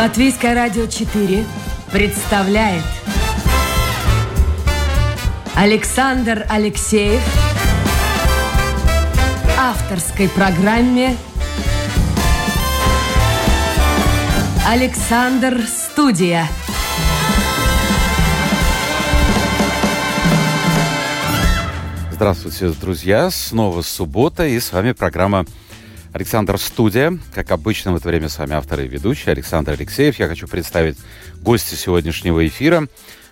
Латвийское 0.00 0.54
радио 0.54 0.86
4 0.86 1.44
представляет 1.92 2.82
Александр 5.54 6.46
Алексеев 6.48 7.20
авторской 9.58 10.30
программе 10.30 11.18
Александр 14.66 15.60
Студия. 15.66 16.48
Здравствуйте, 22.10 22.68
друзья! 22.68 23.30
Снова 23.30 23.82
суббота, 23.82 24.46
и 24.46 24.58
с 24.58 24.72
вами 24.72 24.92
программа 24.92 25.44
Александр 26.12 26.58
Студия. 26.58 27.18
Как 27.34 27.50
обычно, 27.50 27.92
в 27.92 27.96
это 27.96 28.08
время 28.08 28.28
с 28.28 28.38
вами 28.38 28.54
автор 28.54 28.80
и 28.80 28.88
ведущий 28.88 29.30
Александр 29.30 29.72
Алексеев. 29.72 30.18
Я 30.18 30.28
хочу 30.28 30.48
представить 30.48 30.98
гостя 31.40 31.76
сегодняшнего 31.76 32.46
эфира. 32.46 32.88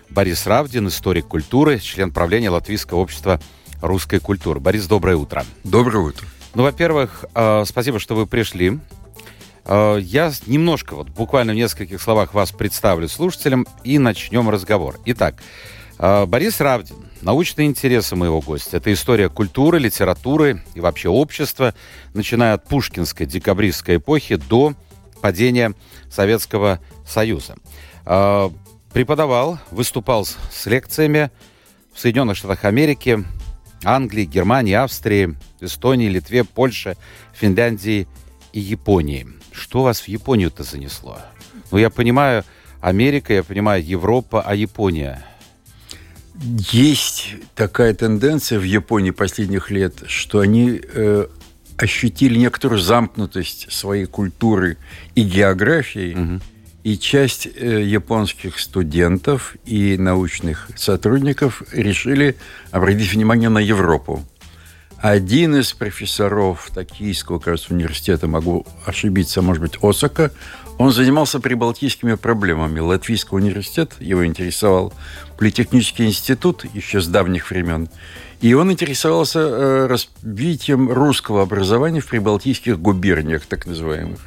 Борис 0.09 0.47
Равдин, 0.47 0.87
историк 0.87 1.27
культуры, 1.27 1.79
член 1.79 2.11
правления 2.11 2.49
Латвийского 2.49 2.99
общества 2.99 3.39
русской 3.81 4.19
культуры. 4.19 4.59
Борис, 4.59 4.87
доброе 4.87 5.17
утро. 5.17 5.45
Доброе 5.63 5.99
утро. 5.99 6.25
Ну, 6.55 6.63
во-первых, 6.63 7.25
э, 7.35 7.63
спасибо, 7.65 7.99
что 7.99 8.15
вы 8.15 8.25
пришли. 8.25 8.79
Э, 9.65 9.99
я 10.01 10.31
немножко, 10.47 10.95
вот 10.95 11.09
буквально 11.09 11.53
в 11.53 11.55
нескольких 11.55 12.01
словах 12.01 12.33
вас 12.33 12.51
представлю 12.51 13.07
слушателям 13.07 13.67
и 13.83 13.99
начнем 13.99 14.49
разговор. 14.49 14.99
Итак, 15.05 15.35
э, 15.99 16.25
Борис 16.25 16.59
Равдин, 16.59 16.95
Научные 17.21 17.67
интересы 17.67 18.15
моего 18.15 18.39
гостя– 18.39 18.77
это 18.77 18.93
история 18.93 19.27
культуры, 19.27 19.77
литературы 19.77 20.63
и 20.73 20.79
вообще 20.79 21.09
общества, 21.09 21.73
начиная 22.13 22.53
от 22.53 22.65
пушкинской 22.65 23.25
декабристской 23.25 23.97
эпохи 23.97 24.37
до 24.37 24.73
падения 25.21 25.73
Советского 26.09 26.79
Союза. 27.05 27.57
А, 28.05 28.53
преподавал, 28.93 29.59
выступал 29.69 30.25
с 30.25 30.65
лекциями 30.65 31.29
в 31.93 31.99
Соединенных 31.99 32.37
Штатах 32.37 32.63
Америки, 32.63 33.25
Англии, 33.83 34.23
Германии, 34.23 34.75
Австрии, 34.75 35.35
Эстонии, 35.59 36.07
Литве, 36.07 36.45
Польше, 36.45 36.95
Финляндии 37.33 38.07
и 38.53 38.61
Японии. 38.61 39.27
Что 39.51 39.83
вас 39.83 39.99
в 39.99 40.07
Японию-то 40.07 40.63
занесло? 40.63 41.19
Ну, 41.69 41.79
я 41.79 41.89
понимаю, 41.89 42.45
Америка, 42.79 43.33
я 43.33 43.43
понимаю, 43.43 43.85
Европа, 43.85 44.41
а 44.41 44.55
Япония– 44.55 45.25
есть 46.41 47.35
такая 47.55 47.93
тенденция 47.93 48.59
в 48.59 48.63
Японии 48.63 49.11
последних 49.11 49.71
лет, 49.71 50.03
что 50.07 50.39
они 50.39 50.81
э, 50.81 51.27
ощутили 51.77 52.37
некоторую 52.37 52.79
замкнутость 52.79 53.71
своей 53.71 54.05
культуры 54.05 54.77
и 55.15 55.23
географии, 55.23 56.13
угу. 56.13 56.41
и 56.83 56.97
часть 56.97 57.47
э, 57.47 57.83
японских 57.83 58.59
студентов 58.59 59.55
и 59.65 59.97
научных 59.97 60.69
сотрудников 60.75 61.63
решили 61.71 62.37
обратить 62.71 63.13
внимание 63.13 63.49
на 63.49 63.59
Европу. 63.59 64.23
Один 64.97 65.55
из 65.55 65.71
профессоров 65.71 66.71
Токийского, 66.73 67.39
кажется, 67.39 67.73
университета, 67.73 68.27
могу 68.27 68.65
ошибиться, 68.85 69.41
может 69.41 69.61
быть, 69.61 69.77
Осака, 69.81 70.31
он 70.79 70.93
занимался 70.93 71.41
прибалтийскими 71.41 72.15
проблемами. 72.15 72.79
Латвийский 72.79 73.35
университет 73.35 73.95
его 73.99 74.25
интересовал, 74.25 74.93
Политехнический 75.37 76.05
институт 76.05 76.65
еще 76.73 77.01
с 77.01 77.07
давних 77.07 77.51
времен. 77.51 77.89
И 78.39 78.53
он 78.53 78.71
интересовался 78.71 79.39
э, 79.39 79.87
развитием 79.87 80.89
русского 80.89 81.41
образования 81.41 81.99
в 81.99 82.07
прибалтийских 82.07 82.79
губерниях, 82.79 83.45
так 83.45 83.65
называемых. 83.65 84.19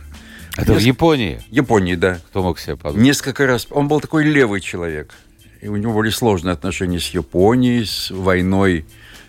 Это 0.59 0.73
Неск... 0.73 0.83
в 0.83 0.87
Японии? 0.87 1.43
Японии, 1.49 1.95
да. 1.95 2.21
Кто 2.29 2.43
мог 2.43 2.59
себе 2.59 2.77
подумать? 2.77 3.03
Несколько 3.03 3.47
раз. 3.47 3.67
Он 3.71 3.89
был 3.89 4.01
такой 4.01 4.25
левый 4.25 4.61
человек. 4.61 5.15
И 5.63 5.69
у 5.69 5.77
него 5.77 5.95
были 5.95 6.11
сложные 6.11 6.53
отношения 6.53 7.01
с 7.01 7.09
Японией, 7.09 7.87
с 7.87 8.11
войной 8.11 8.85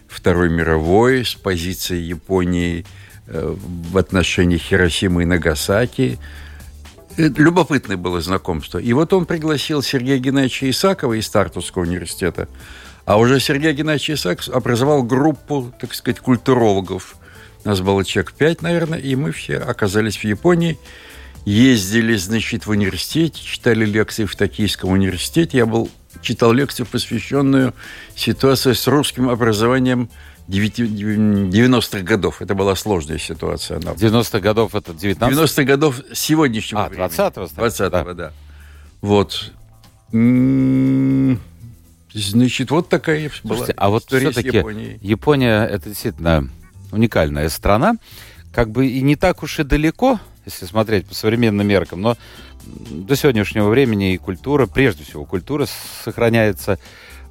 Второй 0.10 0.50
мировой, 0.50 1.24
с 1.24 1.36
позицией 1.36 2.02
Японии 2.02 2.86
э, 3.28 3.56
в 3.56 3.98
отношении 3.98 4.58
Хиросимы 4.58 5.24
и 5.24 5.26
Нагасаки– 5.26 6.20
любопытное 7.18 7.98
было 7.98 8.22
знакомство. 8.22 8.78
И 8.78 8.94
вот 8.94 9.14
он 9.14 9.26
пригласил 9.26 9.82
Сергея 9.82 10.18
Геннадьевича 10.18 10.70
Исакова 10.70 11.14
из 11.14 11.30
Тартусского 11.30 11.84
университета. 11.84 12.48
А 13.06 13.18
уже 13.18 13.40
Сергей 13.40 13.74
Геннадьевич 13.74 14.12
Исаков 14.12 14.50
образовал 14.50 15.04
группу, 15.04 15.74
так 15.80 15.94
сказать, 15.94 16.20
культурологов. 16.20 17.16
Нас 17.66 17.82
было 17.82 18.04
человек 18.04 18.34
пять, 18.34 18.62
наверное, 18.62 19.00
и 19.00 19.16
мы 19.16 19.32
все 19.32 19.58
оказались 19.58 20.18
в 20.18 20.24
Японии. 20.24 20.78
Ездили, 21.46 22.16
значит, 22.16 22.66
в 22.66 22.70
университете, 22.70 23.42
читали 23.42 23.86
лекции 23.86 24.26
в 24.26 24.36
Токийском 24.36 24.92
университете. 24.92 25.58
Я 25.58 25.66
был, 25.66 25.90
читал 26.22 26.54
лекцию, 26.54 26.86
посвященную 26.86 27.74
ситуации 28.16 28.74
с 28.74 28.88
русским 28.88 29.30
образованием 29.30 30.10
90-х 30.48 32.02
годов. 32.02 32.42
Это 32.42 32.56
была 32.56 32.76
сложная 32.76 33.18
ситуация. 33.18 33.80
90-х 33.80 34.40
годов 34.40 34.76
это 34.76 34.94
19 34.94 35.38
90-х 35.38 35.64
годов 35.64 36.02
сегодняшнего 36.14 36.86
А, 36.86 36.90
20-го. 36.90 37.44
20-го, 37.46 37.90
да. 37.90 38.14
да. 38.14 38.32
Вот. 39.02 39.52
Значит, 42.14 42.72
вот 42.72 42.90
такая 42.90 43.30
Слушайте, 43.30 43.74
была 43.74 43.74
а 43.78 43.90
вот 43.90 44.04
все-таки 44.06 44.58
Япония 45.02 45.66
это 45.66 45.90
действительно 45.90 46.50
уникальная 46.92 47.50
страна. 47.50 47.96
Как 48.54 48.70
бы 48.70 48.88
и 48.88 49.02
не 49.02 49.16
так 49.16 49.42
уж 49.42 49.60
и 49.60 49.64
далеко, 49.64 50.20
если 50.46 50.66
смотреть 50.66 51.08
по 51.08 51.16
современным 51.16 51.66
меркам, 51.66 52.02
но 52.02 52.18
до 52.66 53.16
сегодняшнего 53.16 53.70
времени 53.70 54.14
и 54.14 54.18
культура, 54.18 54.68
прежде 54.68 55.04
всего 55.04 55.26
культура, 55.26 55.68
сохраняется 56.04 56.78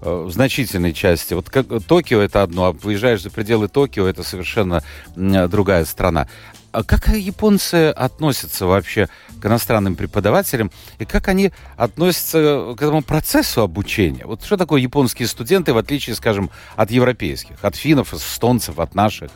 в 0.02 0.30
значительной 0.30 0.92
части. 0.92 1.32
Вот 1.34 1.48
как, 1.48 1.66
Токио 1.86 2.20
это 2.20 2.42
одно, 2.42 2.66
а 2.66 2.72
выезжаешь 2.72 3.22
за 3.22 3.30
пределы 3.30 3.68
Токио, 3.68 4.06
это 4.06 4.22
совершенно 4.22 4.82
другая 5.16 5.84
страна. 5.84 6.28
А 6.72 6.82
как 6.84 7.08
японцы 7.08 7.90
относятся 7.90 8.66
вообще 8.66 9.08
к 9.40 9.46
иностранным 9.46 9.94
преподавателям 9.94 10.70
и 10.98 11.04
как 11.04 11.28
они 11.28 11.52
относятся 11.76 12.74
к 12.76 12.82
этому 12.82 13.02
процессу 13.02 13.60
обучения? 13.60 14.24
Вот 14.24 14.42
что 14.42 14.56
такое 14.56 14.80
японские 14.80 15.28
студенты, 15.28 15.74
в 15.74 15.78
отличие, 15.78 16.16
скажем, 16.16 16.50
от 16.74 16.90
европейских, 16.90 17.56
от 17.62 17.76
финнов, 17.76 18.14
эстонцев, 18.14 18.78
от 18.78 18.94
наших? 18.94 19.30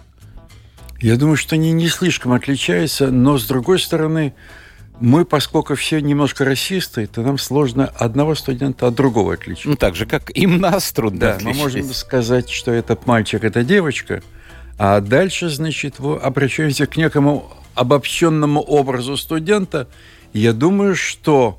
Я 0.98 1.16
думаю, 1.16 1.36
что 1.36 1.56
они 1.56 1.72
не 1.72 1.88
слишком 1.88 2.32
отличаются, 2.32 3.08
но, 3.08 3.36
с 3.36 3.46
другой 3.46 3.78
стороны, 3.78 4.34
мы, 5.00 5.24
поскольку 5.24 5.74
все 5.74 6.00
немножко 6.00 6.44
расисты, 6.44 7.06
то 7.06 7.22
нам 7.22 7.38
сложно 7.38 7.86
одного 7.96 8.34
студента 8.34 8.86
от 8.86 8.94
другого 8.94 9.34
отличить. 9.34 9.66
Ну, 9.66 9.76
так 9.76 9.94
же, 9.94 10.06
как 10.06 10.30
им 10.30 10.58
нас 10.58 10.90
трудно 10.92 11.20
Да, 11.20 11.34
отличить. 11.34 11.56
мы 11.56 11.62
можем 11.62 11.92
сказать, 11.92 12.48
что 12.48 12.70
этот 12.70 13.06
мальчик– 13.06 13.44
это 13.44 13.62
девочка, 13.62 14.22
а 14.78 15.00
дальше, 15.00 15.48
значит, 15.48 15.98
мы 15.98 16.16
обращаемся 16.16 16.86
к 16.86 16.96
некому 16.96 17.50
обобщенному 17.74 18.60
образу 18.60 19.16
студента. 19.16 19.88
Я 20.32 20.52
думаю, 20.52 20.96
что 20.96 21.58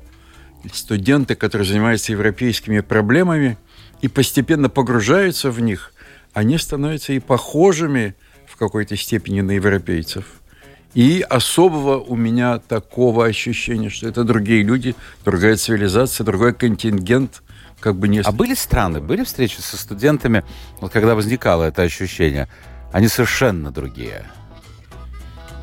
студенты, 0.72 1.34
которые 1.36 1.66
занимаются 1.66 2.12
европейскими 2.12 2.80
проблемами 2.80 3.56
и 4.02 4.08
постепенно 4.08 4.68
погружаются 4.68 5.50
в 5.50 5.60
них, 5.60 5.92
они 6.32 6.58
становятся 6.58 7.12
и 7.12 7.20
похожими 7.20 8.14
в 8.46 8.56
какой-то 8.56 8.96
степени 8.96 9.40
на 9.42 9.52
европейцев– 9.52 10.24
и 10.98 11.20
особого 11.20 12.00
у 12.00 12.16
меня 12.16 12.58
такого 12.58 13.24
ощущения, 13.24 13.88
что 13.88 14.08
это 14.08 14.24
другие 14.24 14.64
люди, 14.64 14.96
другая 15.24 15.56
цивилизация, 15.56 16.24
другой 16.24 16.52
контингент, 16.52 17.44
как 17.78 17.94
бы 17.94 18.08
не... 18.08 18.18
А 18.18 18.32
были 18.32 18.54
страны, 18.54 19.00
были 19.00 19.22
встречи 19.22 19.60
со 19.60 19.76
студентами, 19.76 20.42
вот 20.80 20.90
когда 20.90 21.14
возникало 21.14 21.62
это 21.62 21.82
ощущение, 21.82 22.48
они 22.90 23.06
совершенно 23.06 23.70
другие? 23.70 24.26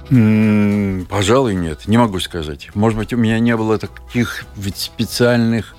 М-м, 0.09 1.05
пожалуй, 1.07 1.53
нет, 1.55 1.85
не 1.85 1.97
могу 1.97 2.21
сказать. 2.21 2.73
Может 2.73 2.97
быть, 2.97 3.11
у 3.11 3.17
меня 3.17 3.37
не 3.39 3.57
было 3.57 3.77
таких 3.77 4.45
ведь 4.55 4.77
специальных 4.77 5.75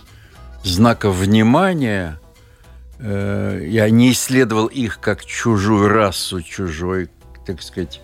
знаков 0.64 1.17
внимания, 1.17 2.20
э, 2.99 3.62
я 3.67 3.88
не 3.88 4.12
исследовал 4.12 4.67
их 4.67 5.00
как 5.00 5.25
чужую 5.25 5.88
расу, 5.88 6.43
чужой, 6.43 7.08
так 7.47 7.62
сказать, 7.62 8.03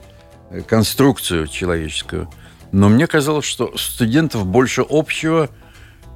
конструкцию 0.67 1.47
человеческую. 1.47 2.29
Но 2.73 2.89
мне 2.89 3.07
казалось, 3.07 3.45
что 3.45 3.77
студентов 3.77 4.47
больше 4.47 4.85
общего, 4.89 5.51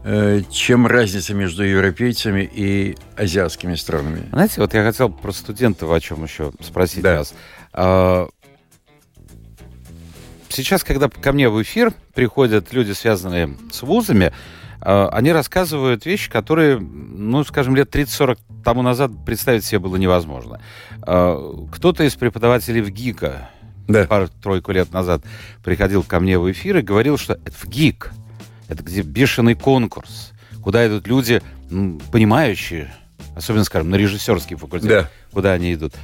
э, 0.05 0.41
чем 0.50 0.87
разница 0.87 1.35
между 1.35 1.65
европейцами 1.65 2.49
и 2.50 2.97
азиатскими 3.17 3.75
странами. 3.75 4.27
Знаете, 4.31 4.61
вот 4.61 4.73
я 4.73 4.85
хотел 4.85 5.11
про 5.11 5.33
студентов 5.33 5.91
о 5.91 6.00
чем 6.00 6.25
еще 6.25 6.53
спросить 6.61 7.03
да. 7.03 7.19
вас. 7.19 7.35
А, 7.73 8.29
сейчас, 10.49 10.83
когда 10.83 11.09
ко 11.09 11.33
мне 11.33 11.49
в 11.49 11.61
эфир 11.62 11.93
приходят 12.15 12.73
люди, 12.73 12.93
связанные 12.93 13.56
с 13.71 13.83
вузами, 13.83 14.33
а, 14.81 15.09
они 15.12 15.33
рассказывают 15.33 16.06
вещи, 16.06 16.31
которые, 16.31 16.79
ну, 16.79 17.44
скажем, 17.44 17.77
лет 17.77 17.94
30-40 17.94 18.38
тому 18.65 18.83
назад 18.83 19.11
представить 19.25 19.65
себе 19.65 19.79
было 19.79 19.97
невозможно. 19.97 20.61
А, 21.03 21.67
кто-то 21.71 22.05
из 22.05 22.15
преподавателей 22.15 22.81
в 22.81 22.91
ГИКа 22.91 23.50
да. 23.88 24.05
пару-тройку 24.05 24.73
лет 24.73 24.93
назад 24.93 25.23
приходил 25.65 26.03
ко 26.03 26.21
мне 26.21 26.38
в 26.38 26.50
эфир 26.50 26.79
и 26.79 26.83
говорил, 26.83 27.19
что 27.19 27.35
это 27.35 27.53
в 27.53 27.67
ГИК 27.67 28.12
Это 28.69 28.83
где 28.83 29.03
бешеный 29.03 29.55
конкурс, 29.55 30.33
куда 30.62 30.87
идут 30.87 31.06
люди, 31.06 31.43
понимающие, 32.11 32.94
особенно, 33.35 33.65
скажем, 33.65 33.91
на 33.91 33.97
режиссерский 33.97 34.56
факультет, 34.56 34.88
да. 34.88 35.11
куда 35.33 35.53
они 35.53 35.75
идут. 35.75 35.94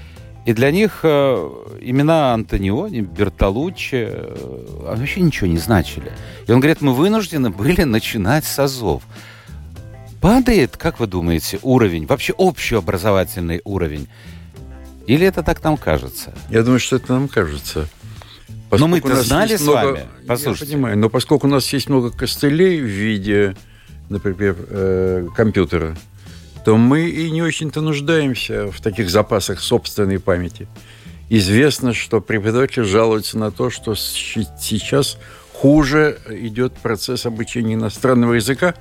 И 0.44 0.54
для 0.54 0.72
них 0.72 1.00
э, 1.04 1.78
имена 1.80 2.34
Антониони, 2.34 3.00
Бертолуччи 3.00 4.08
э, 4.10 4.66
вообще 4.80 5.20
ничего 5.20 5.46
не 5.46 5.58
значили. 5.58 6.10
И 6.48 6.52
он 6.52 6.58
говорит, 6.58 6.80
мы 6.80 6.94
вынуждены 6.94 7.50
были 7.50 7.84
начинать 7.84 8.44
с 8.44 8.58
азов. 8.58 9.04
Падает, 10.20 10.76
как 10.76 10.98
вы 10.98 11.06
думаете, 11.06 11.60
уровень, 11.62 12.06
вообще 12.06 12.32
общеобразовательный 12.32 13.60
уровень? 13.64 14.08
Или 15.06 15.26
это 15.26 15.42
так 15.42 15.62
нам 15.62 15.76
кажется? 15.76 16.32
Я 16.50 16.62
думаю, 16.62 16.80
что 16.80 16.96
это 16.96 17.12
нам 17.12 17.28
кажется. 17.28 17.88
Поскольку 18.70 18.80
но 18.80 18.86
мы-то 18.86 19.22
знали 19.22 19.56
с 19.56 19.60
много... 19.62 19.76
вами. 19.76 20.06
Послушайте. 20.26 20.66
Я 20.66 20.76
понимаю, 20.76 20.98
но 20.98 21.08
поскольку 21.10 21.46
у 21.46 21.50
нас 21.50 21.70
есть 21.72 21.88
много 21.88 22.10
костылей 22.10 22.80
в 22.80 22.84
виде, 22.84 23.54
например, 24.08 24.56
э, 24.58 25.28
компьютера, 25.36 25.96
то 26.64 26.76
мы 26.76 27.08
и 27.08 27.30
не 27.30 27.42
очень-то 27.42 27.80
нуждаемся 27.80 28.70
в 28.70 28.80
таких 28.80 29.10
запасах 29.10 29.60
собственной 29.60 30.20
памяти. 30.20 30.68
Известно, 31.28 31.92
что 31.92 32.20
преподаватели 32.20 32.84
жалуются 32.84 33.38
на 33.38 33.50
то, 33.50 33.70
что 33.70 33.94
сейчас 33.94 35.18
хуже 35.52 36.18
идет 36.28 36.74
процесс 36.74 37.26
обучения 37.26 37.74
иностранного 37.74 38.34
языка, 38.34 38.74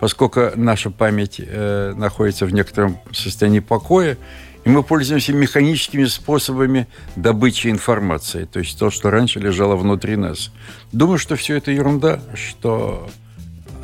поскольку 0.00 0.50
наша 0.54 0.90
память 0.90 1.38
э, 1.38 1.94
находится 1.96 2.46
в 2.46 2.52
некотором 2.52 2.98
состоянии 3.12 3.60
покоя, 3.60 4.16
и 4.64 4.70
мы 4.70 4.82
пользуемся 4.82 5.32
механическими 5.32 6.04
способами 6.04 6.86
добычи 7.16 7.68
информации, 7.68 8.44
то 8.44 8.60
есть 8.60 8.78
то, 8.78 8.90
что 8.90 9.10
раньше 9.10 9.38
лежало 9.38 9.76
внутри 9.76 10.16
нас. 10.16 10.50
Думаю, 10.92 11.18
что 11.18 11.36
все 11.36 11.56
это 11.56 11.70
ерунда, 11.70 12.20
что 12.34 13.08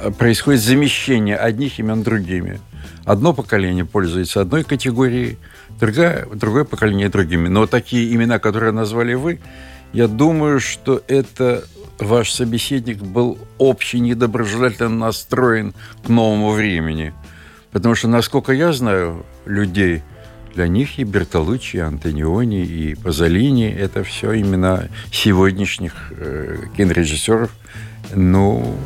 э, 0.00 0.10
происходит 0.10 0.62
замещение 0.62 1.36
одних 1.36 1.78
имен 1.78 2.02
другими. 2.02 2.60
Одно 3.04 3.34
поколение 3.34 3.84
пользуется 3.84 4.40
одной 4.40 4.64
категорией, 4.64 5.38
другое, 5.78 6.26
другое 6.34 6.64
поколение 6.64 7.08
другими. 7.08 7.48
Но 7.48 7.66
такие 7.66 8.14
имена, 8.14 8.38
которые 8.38 8.72
назвали 8.72 9.14
вы, 9.14 9.38
я 9.92 10.08
думаю, 10.08 10.60
что 10.60 11.02
это 11.08 11.64
ваш 11.98 12.32
собеседник 12.32 12.98
был 12.98 13.38
общий 13.58 14.00
недоброжелательно 14.00 14.88
настроен 14.90 15.74
к 16.04 16.08
новому 16.08 16.52
времени. 16.52 17.12
Потому 17.72 17.94
что, 17.94 18.08
насколько 18.08 18.52
я 18.52 18.72
знаю 18.72 19.24
людей, 19.44 20.02
для 20.54 20.68
них 20.68 20.98
и 20.98 21.04
Бертолуччи, 21.04 21.76
и 21.76 21.80
Антониони, 21.80 22.64
и 22.64 22.94
Пазолини– 22.94 23.68
это 23.78 24.04
все 24.04 24.40
имена 24.40 24.88
сегодняшних 25.12 26.12
э, 26.16 26.64
кинорежиссеров. 26.76 27.50
Ну, 28.14 28.76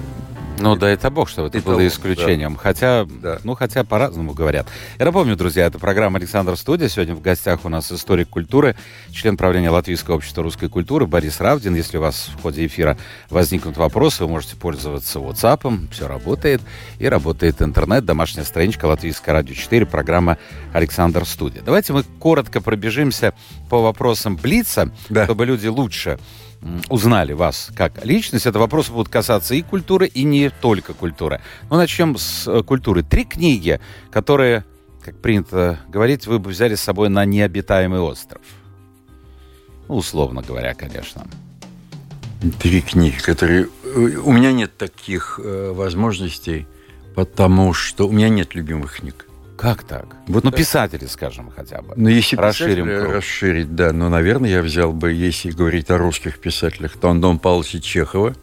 ну, 0.58 0.76
да 0.76 0.88
это 0.88 1.10
бог, 1.10 1.28
что 1.28 1.46
это 1.46 1.58
было 1.60 1.76
того, 1.76 1.86
исключением. 1.86 2.54
Да. 2.54 2.60
Хотя, 2.60 3.06
да. 3.06 3.38
ну, 3.44 3.54
хотя 3.54 3.84
по-разному 3.84 4.32
говорят. 4.34 4.66
Я 4.98 5.06
напомню, 5.06 5.36
друзья, 5.36 5.66
это 5.66 5.78
программа 5.78 6.18
«Александр 6.18 6.56
Студия». 6.56 6.88
Сегодня 6.88 7.14
в 7.14 7.20
гостях 7.20 7.64
у 7.64 7.68
нас 7.68 7.90
историк 7.90 8.28
культуры, 8.28 8.76
член 9.10 9.36
правления 9.36 9.70
Латвийского 9.70 10.16
общества 10.16 10.42
русской 10.42 10.68
культуры 10.68 11.06
Борис 11.06 11.40
Равдин. 11.40 11.74
Если 11.74 11.98
у 11.98 12.00
вас 12.00 12.30
в 12.36 12.42
ходе 12.42 12.66
эфира 12.66 12.96
возникнут 13.30 13.76
вопросы, 13.76 14.24
вы 14.24 14.30
можете 14.30 14.56
пользоваться 14.56 15.18
WhatsApp, 15.18 15.88
все 15.90 16.06
работает. 16.06 16.60
И 16.98 17.08
работает 17.08 17.60
интернет, 17.60 18.04
домашняя 18.04 18.44
страничка 18.44 18.86
Латвийское 18.86 19.34
радио 19.34 19.54
4, 19.54 19.86
программа 19.86 20.38
«Александр 20.72 21.24
Студия». 21.26 21.62
Давайте 21.62 21.92
мы 21.92 22.04
коротко 22.18 22.60
пробежимся 22.60 23.34
по 23.68 23.82
вопросам 23.82 24.36
Блица, 24.36 24.90
да. 25.08 25.24
чтобы 25.24 25.46
люди 25.46 25.66
лучше 25.66 26.18
узнали 26.88 27.32
вас 27.32 27.70
как 27.74 28.04
личность. 28.04 28.46
Это 28.46 28.58
вопросы 28.58 28.92
будут 28.92 29.08
касаться 29.08 29.54
и 29.54 29.62
культуры, 29.62 30.06
и 30.06 30.24
не 30.24 30.50
только 30.50 30.94
культуры. 30.94 31.40
Но 31.70 31.76
начнем 31.76 32.16
с 32.16 32.46
э, 32.46 32.62
культуры. 32.62 33.02
Три 33.02 33.24
книги, 33.24 33.80
которые, 34.10 34.64
как 35.02 35.20
принято 35.20 35.78
говорить, 35.88 36.26
вы 36.26 36.38
бы 36.38 36.50
взяли 36.50 36.74
с 36.74 36.80
собой 36.80 37.08
на 37.08 37.24
необитаемый 37.24 38.00
остров. 38.00 38.42
Ну, 39.88 39.96
условно 39.96 40.42
говоря, 40.42 40.74
конечно. 40.74 41.26
Три 42.60 42.80
книги, 42.82 43.18
которые... 43.18 43.68
Э, 43.84 43.98
у 43.98 44.32
меня 44.32 44.52
нет 44.52 44.76
таких 44.76 45.40
э, 45.42 45.72
возможностей, 45.72 46.66
потому 47.14 47.72
что 47.74 48.08
у 48.08 48.12
меня 48.12 48.28
нет 48.28 48.54
любимых 48.54 49.00
книг. 49.00 49.26
Как 49.64 49.82
так? 49.82 50.04
Вот 50.26 50.44
ну, 50.44 50.50
писатели, 50.50 51.06
скажем, 51.06 51.50
хотя 51.50 51.80
бы. 51.80 51.94
Ну, 51.96 52.10
если 52.10 52.36
Расширим 52.36 52.84
круг. 52.84 53.14
расширить, 53.14 53.74
да. 53.74 53.94
Но, 53.94 54.10
наверное, 54.10 54.50
я 54.50 54.62
взял 54.62 54.92
бы, 54.92 55.10
если 55.10 55.52
говорить 55.52 55.90
о 55.90 55.96
русских 55.96 56.38
писателях, 56.38 56.92
то 57.00 57.08
Антон 57.08 57.38
Павловича 57.38 57.80
Чехова. 57.80 58.34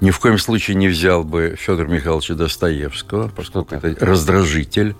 Ни 0.00 0.10
в 0.10 0.18
коем 0.20 0.38
случае 0.38 0.76
не 0.76 0.88
взял 0.88 1.24
бы 1.24 1.56
Федора 1.58 1.88
Михайловича 1.88 2.32
Достоевского, 2.36 3.28
поскольку 3.36 3.74
это 3.74 3.94
раздражитель. 4.02 4.96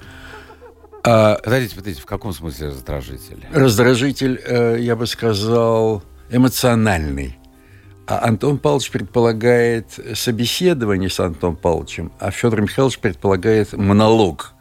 А, 1.02 1.40
подождите, 1.42 1.76
подождите, 1.76 2.02
в 2.02 2.06
каком 2.06 2.34
смысле 2.34 2.68
раздражитель? 2.68 3.46
Раздражитель, 3.50 4.38
э, 4.44 4.76
я 4.80 4.94
бы 4.94 5.06
сказал, 5.06 6.02
эмоциональный. 6.28 7.38
А 8.06 8.26
Антон 8.26 8.58
Павлович 8.58 8.90
предполагает 8.90 9.98
собеседование 10.12 11.08
с 11.08 11.18
Антоном 11.18 11.56
Павловичем, 11.56 12.12
а 12.20 12.30
Федор 12.30 12.60
Михайлович 12.60 12.98
предполагает 12.98 13.72
монолог 13.72 14.53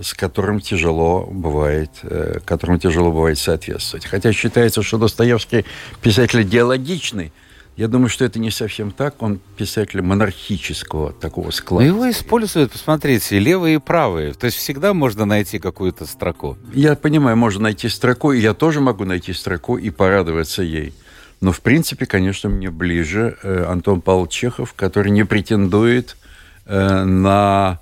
с 0.00 0.14
которым 0.14 0.60
тяжело 0.60 1.26
бывает, 1.30 1.90
э, 2.02 2.40
которым 2.44 2.78
тяжело 2.78 3.10
бывает 3.10 3.38
соответствовать. 3.38 4.06
Хотя 4.06 4.32
считается, 4.32 4.82
что 4.82 4.98
Достоевский 4.98 5.64
писатель 6.02 6.46
диалогичный, 6.46 7.32
я 7.76 7.88
думаю, 7.88 8.08
что 8.08 8.24
это 8.24 8.38
не 8.38 8.50
совсем 8.50 8.90
так. 8.90 9.22
Он 9.22 9.38
писатель 9.56 10.00
монархического 10.00 11.12
такого 11.12 11.50
склада. 11.50 11.84
Но 11.84 11.88
его 11.88 12.10
используют, 12.10 12.72
посмотрите, 12.72 13.38
левые 13.38 13.76
и 13.76 13.78
правые. 13.78 14.32
То 14.32 14.46
есть 14.46 14.56
всегда 14.56 14.94
можно 14.94 15.26
найти 15.26 15.58
какую-то 15.58 16.06
строку. 16.06 16.56
Я 16.72 16.96
понимаю, 16.96 17.36
можно 17.36 17.64
найти 17.64 17.88
строку, 17.90 18.32
и 18.32 18.40
я 18.40 18.54
тоже 18.54 18.80
могу 18.80 19.04
найти 19.04 19.34
строку 19.34 19.76
и 19.76 19.90
порадоваться 19.90 20.62
ей. 20.62 20.94
Но, 21.42 21.52
в 21.52 21.60
принципе, 21.60 22.06
конечно, 22.06 22.48
мне 22.48 22.70
ближе 22.70 23.36
э, 23.42 23.64
Антон 23.68 24.00
Павлович 24.00 24.32
Чехов, 24.32 24.72
который 24.72 25.10
не 25.10 25.24
претендует 25.24 26.16
э, 26.64 27.04
на 27.04 27.78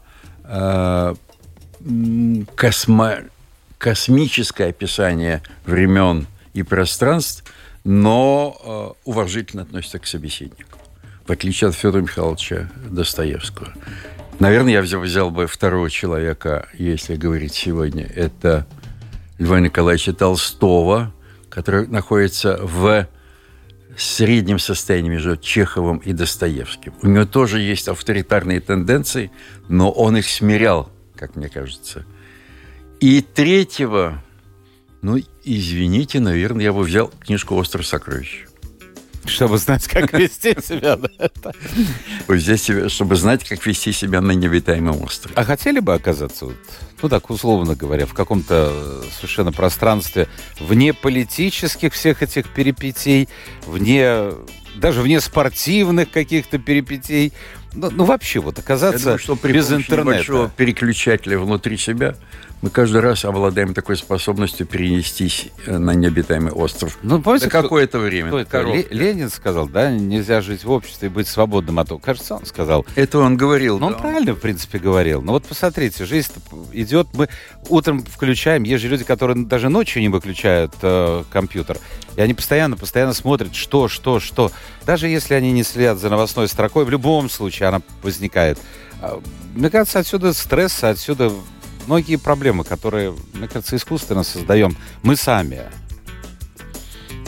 космо... 2.57 3.17
космическое 3.79 4.69
описание 4.69 5.43
времен 5.67 6.27
и 6.53 6.63
пространств, 6.63 7.45
но 7.85 8.95
э, 8.97 9.09
уважительно 9.09 9.63
относится 9.63 9.99
к 9.99 10.07
собеседнику, 10.07 10.79
в 11.27 11.31
отличие 11.31 11.69
от 11.69 11.75
Федора 11.75 12.03
Михайловича 12.03 12.71
Достоевского. 12.91 13.73
Наверное, 14.39 14.73
я 14.73 14.83
взял, 14.83 15.01
взял 15.01 15.31
бы 15.31 15.47
второго 15.47 15.91
человека, 15.91 16.69
если 16.75 17.17
говорить 17.17 17.55
сегодня, 17.55 18.05
это 18.05 18.67
Льва 19.39 19.61
Николаевича 19.61 20.13
Толстого, 20.13 21.13
который 21.49 21.87
находится 21.87 22.59
в 22.63 23.07
среднем 23.97 24.59
состоянии 24.59 25.11
между 25.11 25.37
Чеховым 25.37 25.99
и 25.99 26.13
Достоевским. 26.13 26.95
У 27.03 27.07
него 27.07 27.27
тоже 27.27 27.61
есть 27.61 27.87
авторитарные 27.87 28.61
тенденции, 28.61 29.31
но 29.69 29.91
он 29.91 30.17
их 30.17 30.29
смирял 30.29 30.91
как 31.17 31.37
мне 31.37 31.49
кажется. 31.49 32.05
И 33.01 33.21
третьего, 33.21 34.23
ну, 35.03 35.19
извините, 35.45 36.21
наверное, 36.21 36.65
я 36.65 36.73
бы 36.73 36.83
взял 36.83 37.13
книжку 37.21 37.55
«Остров 37.57 37.87
сокровищ». 37.87 38.47
Чтобы 39.27 39.59
знать, 39.59 39.87
как 39.87 40.13
вести 40.19 40.57
себя. 40.61 40.99
Себя, 42.57 42.89
чтобы 42.89 43.17
знать, 43.17 43.45
как 43.45 43.65
вести 43.65 43.93
себя 43.93 44.21
на 44.21 44.33
необитаемом 44.33 45.03
острове. 45.03 45.35
А 45.37 45.45
хотели 45.45 45.81
бы 45.81 45.95
оказаться, 45.95 46.47
вот, 46.47 46.57
ну 47.01 47.09
так 47.09 47.31
условно 47.31 47.75
говоря, 47.75 48.07
в 48.07 48.15
каком-то 48.15 49.03
совершенно 49.17 49.53
пространстве 49.53 50.29
вне 50.61 50.93
политических 50.93 51.95
всех 51.95 52.23
этих 52.23 52.53
перипетий, 52.53 53.29
вне 53.67 54.33
даже 54.77 55.03
вне 55.03 55.21
спортивных 55.21 56.11
каких-то 56.11 56.59
перипетий, 56.59 57.33
ну, 57.75 57.91
ну 57.91 58.05
вообще 58.05 58.41
вот 58.41 58.59
оказаться 58.59 58.99
Я 58.99 59.05
думаю, 59.05 59.19
что 59.19 59.37
при 59.37 59.53
без 59.53 59.73
интернета. 59.73 60.51
переключателя 60.57 61.39
внутри 61.39 61.77
себя 61.77 62.15
мы 62.65 62.71
каждый 62.71 63.03
раз 63.03 63.27
обладаем 63.27 63.75
такой 63.75 63.95
способностью 63.95 64.67
перенестись 64.67 65.49
э, 65.67 65.77
на 65.77 65.91
необитаемый 65.91 66.51
остров. 66.51 66.97
Ну, 67.03 67.21
помните, 67.21 67.45
на 67.45 67.51
какое-то 67.51 67.99
время. 67.99 68.29
Кто 68.29 68.39
это? 68.39 68.63
Ленин 68.91 69.29
сказал, 69.29 69.69
да, 69.69 69.91
нельзя 69.91 70.41
жить 70.41 70.65
в 70.65 70.71
обществе 70.71 71.09
и 71.09 71.11
быть 71.11 71.29
свободным 71.29 71.79
от. 71.79 71.91
Кажется, 72.01 72.37
он 72.37 72.47
сказал. 72.47 72.87
Это 72.95 73.19
он 73.19 73.37
говорил. 73.37 73.79
Ну, 73.79 73.91
да. 73.91 73.95
он 73.95 74.01
правильно, 74.01 74.33
в 74.33 74.41
принципе, 74.41 74.79
говорил. 74.79 75.21
Но 75.21 75.33
вот 75.33 75.45
посмотрите, 75.45 76.07
жизнь 76.07 76.33
идет, 76.73 77.09
мы 77.13 77.29
утром 77.69 78.03
включаем, 78.03 78.63
есть 78.63 78.83
же 78.83 78.89
люди, 78.89 79.05
которые 79.05 79.45
даже 79.45 79.69
ночью 79.69 80.01
не 80.01 80.09
выключают 80.09 80.73
э, 80.81 81.23
компьютер. 81.31 81.77
И 82.17 82.21
они 82.23 82.33
постоянно, 82.33 82.79
постоянно 82.79 83.13
смотрят, 83.13 83.55
что, 83.55 83.89
что, 83.89 84.21
что. 84.21 84.51
Даже 84.87 85.09
если 85.09 85.35
они 85.35 85.53
не 85.53 85.65
следят 85.65 85.99
за 85.99 86.09
новостной 86.09 86.49
строкой, 86.49 86.87
в 86.87 86.91
любом 86.91 87.29
случае 87.29 87.64
она 87.65 87.83
возникает. 88.03 88.59
А, 89.01 89.21
мне 89.55 89.71
кажется, 89.71 89.99
отсюда 89.99 90.33
стресс, 90.33 90.85
отсюда 90.85 91.33
многие 91.87 92.17
проблемы, 92.17 92.65
которые, 92.65 93.15
мне 93.33 93.49
кажется, 93.49 93.77
искусственно 93.77 94.23
создаем 94.23 94.77
мы 95.03 95.17
сами. 95.17 95.63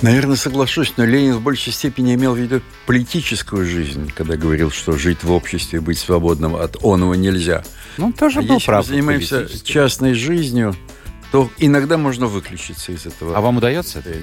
Наверное, 0.03 0.37
соглашусь, 0.37 0.93
но 0.99 1.05
Ленин 1.07 1.37
в 1.37 1.43
большей 1.43 1.73
степени 1.73 2.15
имел 2.15 2.35
в 2.35 2.39
виду 2.39 2.61
политическую 2.87 3.65
жизнь, 3.65 4.13
когда 4.15 4.37
говорил, 4.37 4.71
что 4.71 4.93
жить 4.93 5.23
в 5.23 5.33
обществе 5.33 5.79
и 5.79 5.81
быть 5.81 5.99
свободным 5.99 6.55
от 6.55 6.77
оного 6.85 7.15
нельзя. 7.15 7.65
Ну, 7.97 8.13
тоже 8.13 8.41
а 8.41 8.43
был 8.43 8.55
если 8.57 8.67
прав. 8.67 8.85
мы 8.85 8.93
занимаемся 8.93 9.49
частной 9.65 10.13
жизнью, 10.13 10.77
то 11.37 11.51
иногда 11.59 11.99
можно 11.99 12.29
выключиться 12.29 12.93
из 12.93 13.05
этого. 13.05 13.37
А 13.37 13.43
вам 13.43 13.59
удается 13.59 13.99
это? 13.99 14.15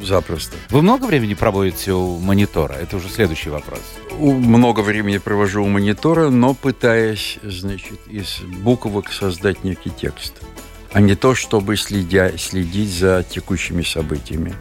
Запросто. 0.00 0.56
Вы 0.70 0.80
много 0.80 1.04
времени 1.04 1.34
проводите 1.34 1.92
у 1.92 2.16
монитора? 2.18 2.72
Это 2.72 2.96
уже 2.96 3.10
следующий 3.10 3.50
вопрос. 3.50 3.80
У- 4.18 4.32
Много 4.32 4.80
времени 4.80 5.18
провожу 5.18 5.62
у 5.62 5.68
монитора, 5.68 6.30
но 6.30 6.54
пытаясь, 6.54 7.38
значит, 7.42 7.98
из 8.08 8.38
буквок 8.62 9.12
создать 9.12 9.64
некий 9.64 9.90
текст, 9.90 10.32
а 10.94 11.00
не 11.02 11.14
то, 11.14 11.34
чтобы 11.34 11.76
следя, 11.76 12.32
следить 12.38 12.88
за 12.90 13.22
текущими 13.22 13.82
событиями. 13.82 14.54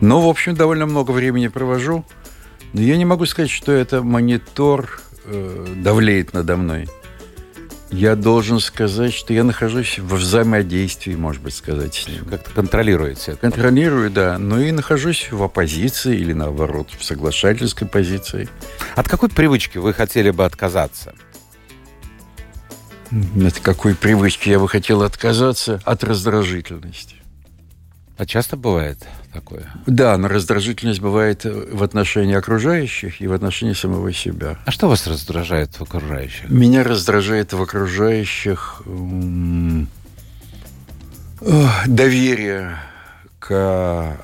Но, 0.00 0.20
в 0.20 0.28
общем, 0.28 0.54
довольно 0.54 0.86
много 0.86 1.10
времени 1.10 1.48
провожу. 1.48 2.04
Но 2.72 2.80
я 2.82 2.96
не 2.96 3.04
могу 3.04 3.26
сказать, 3.26 3.50
что 3.50 3.72
это 3.72 4.04
монитор 4.04 5.00
э, 5.24 5.74
давлеет 5.78 6.34
надо 6.34 6.56
мной. 6.56 6.88
Я 7.92 8.16
должен 8.16 8.58
сказать, 8.58 9.12
что 9.12 9.34
я 9.34 9.44
нахожусь 9.44 9.98
во 9.98 10.16
взаимодействии, 10.16 11.14
может 11.14 11.42
быть, 11.42 11.54
сказать 11.54 11.94
с 11.94 12.08
ним. 12.08 12.24
Как-то 12.24 12.50
контролируете 12.50 13.32
это? 13.32 13.40
Контролирую, 13.42 14.10
да, 14.10 14.38
но 14.38 14.58
и 14.58 14.72
нахожусь 14.72 15.30
в 15.30 15.42
оппозиции 15.42 16.16
или, 16.16 16.32
наоборот, 16.32 16.88
в 16.98 17.04
соглашательской 17.04 17.86
позиции. 17.86 18.48
От 18.96 19.10
какой 19.10 19.28
привычки 19.28 19.76
вы 19.76 19.92
хотели 19.92 20.30
бы 20.30 20.46
отказаться? 20.46 21.14
От 23.10 23.60
какой 23.60 23.94
привычки 23.94 24.48
я 24.48 24.58
бы 24.58 24.70
хотел 24.70 25.02
отказаться? 25.02 25.82
От 25.84 26.02
раздражительности. 26.02 27.21
А 28.18 28.26
часто 28.26 28.56
бывает 28.56 28.98
такое? 29.32 29.72
Да, 29.86 30.16
но 30.18 30.28
раздражительность 30.28 31.00
бывает 31.00 31.44
в 31.44 31.82
отношении 31.82 32.34
окружающих 32.34 33.20
и 33.20 33.26
в 33.26 33.32
отношении 33.32 33.72
самого 33.72 34.12
себя. 34.12 34.58
А 34.64 34.70
что 34.70 34.88
вас 34.88 35.06
раздражает 35.06 35.78
в 35.78 35.82
окружающих? 35.82 36.48
Меня 36.50 36.84
раздражает 36.84 37.52
в 37.52 37.62
окружающих 37.62 38.82
м, 38.86 39.88
доверие 41.86 42.76
к 43.38 44.16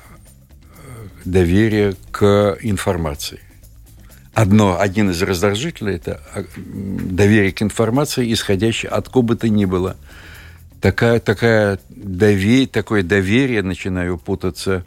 доверие 1.25 1.95
к 2.11 2.57
информации. 2.61 3.39
Одно, 4.33 4.79
один 4.79 5.09
из 5.09 5.21
раздражителей– 5.21 5.95
это 5.95 6.21
м, 6.55 7.15
доверие 7.15 7.51
к 7.51 7.61
информации, 7.61 8.31
исходящее 8.31 8.91
откуда 8.91 9.27
бы 9.27 9.35
то 9.35 9.49
ни 9.49 9.65
было. 9.65 9.97
Такая, 10.81 11.19
такая 11.19 11.79
доверие, 11.89 12.67
такое 12.67 13.03
доверие, 13.03 13.61
начинаю 13.61 14.17
путаться, 14.17 14.85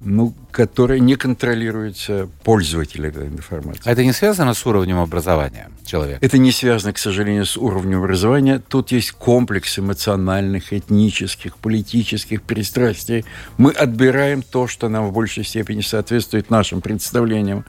ну, 0.00 0.34
которое 0.52 1.00
не 1.00 1.16
контролируется 1.16 2.28
пользователем 2.44 3.10
этой 3.10 3.26
информации. 3.26 3.82
А 3.84 3.90
это 3.90 4.04
не 4.04 4.12
связано 4.12 4.54
с 4.54 4.64
уровнем 4.64 4.98
образования 4.98 5.70
человека? 5.84 6.24
Это 6.24 6.38
не 6.38 6.52
связано, 6.52 6.92
к 6.92 6.98
сожалению, 6.98 7.44
с 7.44 7.56
уровнем 7.56 7.98
образования. 7.98 8.62
Тут 8.68 8.92
есть 8.92 9.12
комплекс 9.12 9.78
эмоциональных, 9.78 10.72
этнических, 10.72 11.56
политических 11.56 12.42
пристрастий. 12.42 13.24
Мы 13.58 13.72
отбираем 13.72 14.42
то, 14.42 14.68
что 14.68 14.88
нам 14.88 15.08
в 15.08 15.12
большей 15.12 15.44
степени 15.44 15.80
соответствует 15.80 16.50
нашим 16.50 16.80
представлениям. 16.80 17.64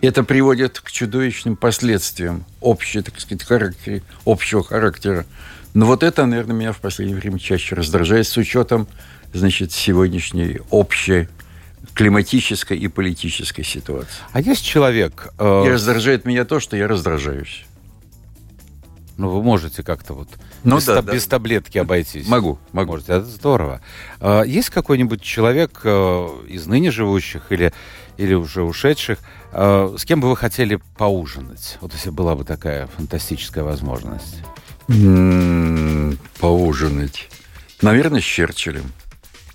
Это 0.00 0.22
приводит 0.22 0.80
к 0.80 0.90
чудовищным 0.90 1.56
последствиям 1.56 2.44
общего, 2.62 3.02
так 3.02 3.18
сказать, 3.20 3.42
характера, 3.42 4.00
общего 4.24 4.62
характера. 4.62 5.26
Но 5.74 5.86
вот 5.86 6.02
это, 6.02 6.26
наверное, 6.26 6.54
меня 6.56 6.72
в 6.72 6.78
последнее 6.78 7.16
время 7.18 7.38
чаще 7.38 7.74
раздражает 7.74 8.26
с 8.26 8.36
учетом, 8.36 8.88
значит, 9.32 9.72
сегодняшней 9.72 10.60
общей 10.70 11.28
климатической 11.94 12.78
и 12.78 12.88
политической 12.88 13.62
ситуации. 13.64 14.10
А 14.32 14.40
есть 14.40 14.64
человек... 14.64 15.32
э, 15.38 15.64
И 15.66 15.68
раздражает 15.68 16.24
меня 16.24 16.44
то, 16.44 16.60
что 16.60 16.76
я 16.76 16.86
раздражаюсь. 16.88 17.64
Ну, 19.16 19.30
вы 19.30 19.42
можете 19.42 19.82
как-то 19.82 20.14
вот 20.14 20.28
Ну 20.62 20.76
без, 20.76 20.84
да, 20.84 20.96
та- 20.96 21.02
да. 21.02 21.12
без 21.12 21.26
таблетки 21.26 21.76
обойтись. 21.78 22.28
Могу, 22.28 22.58
могу. 22.72 22.92
Можете, 22.92 23.14
это 23.14 23.24
здорово. 23.26 23.80
А, 24.20 24.42
Есть 24.42 24.70
какой-нибудь 24.70 25.20
человек 25.22 25.80
э, 25.82 26.28
из 26.48 26.66
ныне 26.66 26.92
живущих 26.92 27.50
или, 27.50 27.72
или 28.16 28.34
уже 28.34 28.62
ушедших, 28.62 29.18
э, 29.52 29.96
с 29.98 30.04
кем 30.04 30.20
бы 30.20 30.28
вы 30.28 30.36
хотели 30.36 30.78
поужинать? 30.96 31.78
Вот 31.80 31.92
если 31.94 32.10
была 32.10 32.36
бы 32.36 32.44
такая 32.44 32.86
фантастическая 32.96 33.64
возможность. 33.64 34.36
М, 34.88 36.18
Поужинать. 36.38 37.28
Наверное, 37.82 38.20
с 38.20 38.24
Черчиллем. 38.24 38.92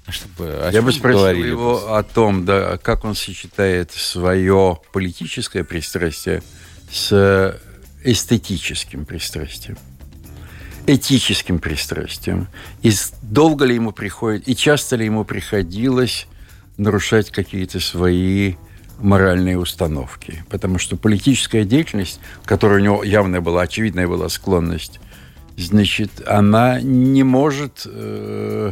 Чтобы, 0.08 0.48
о 0.48 0.72
Я 0.72 0.82
бы 0.82 0.92
спросил 0.92 1.20
говорили 1.20 1.48
его 1.48 1.96
о 1.96 2.04
том, 2.04 2.46
да, 2.46 2.78
как 2.78 3.06
он 3.06 3.16
сочетает 3.16 3.92
свое 3.92 4.80
политическое 4.92 5.64
пристрастие 5.64 6.44
с 6.92 7.60
эстетическим 8.04 9.06
пристрастием, 9.06 9.78
этическим 10.88 11.60
пристрастием. 11.60 12.48
И 12.82 12.92
долго 13.22 13.64
ли 13.64 13.76
ему 13.76 13.94
приходит, 13.94 14.48
и 14.48 14.56
часто 14.58 14.98
ли 14.98 15.06
ему 15.06 15.24
приходилось 15.24 16.28
нарушать 16.76 17.32
какие-то 17.32 17.80
свои 17.80 18.56
моральные 19.00 19.58
установки. 19.58 20.44
Потому 20.50 20.80
что 20.80 20.98
политическая 20.98 21.64
деятельность, 21.64 22.20
которая 22.46 22.80
у 22.80 22.84
него 22.84 23.04
явная 23.04 23.40
была, 23.42 23.64
очевидная 23.64 24.08
была 24.08 24.28
склонность, 24.28 25.00
значит, 25.58 26.22
она 26.26 26.82
не 26.82 27.24
может 27.24 27.84
э, 27.86 28.72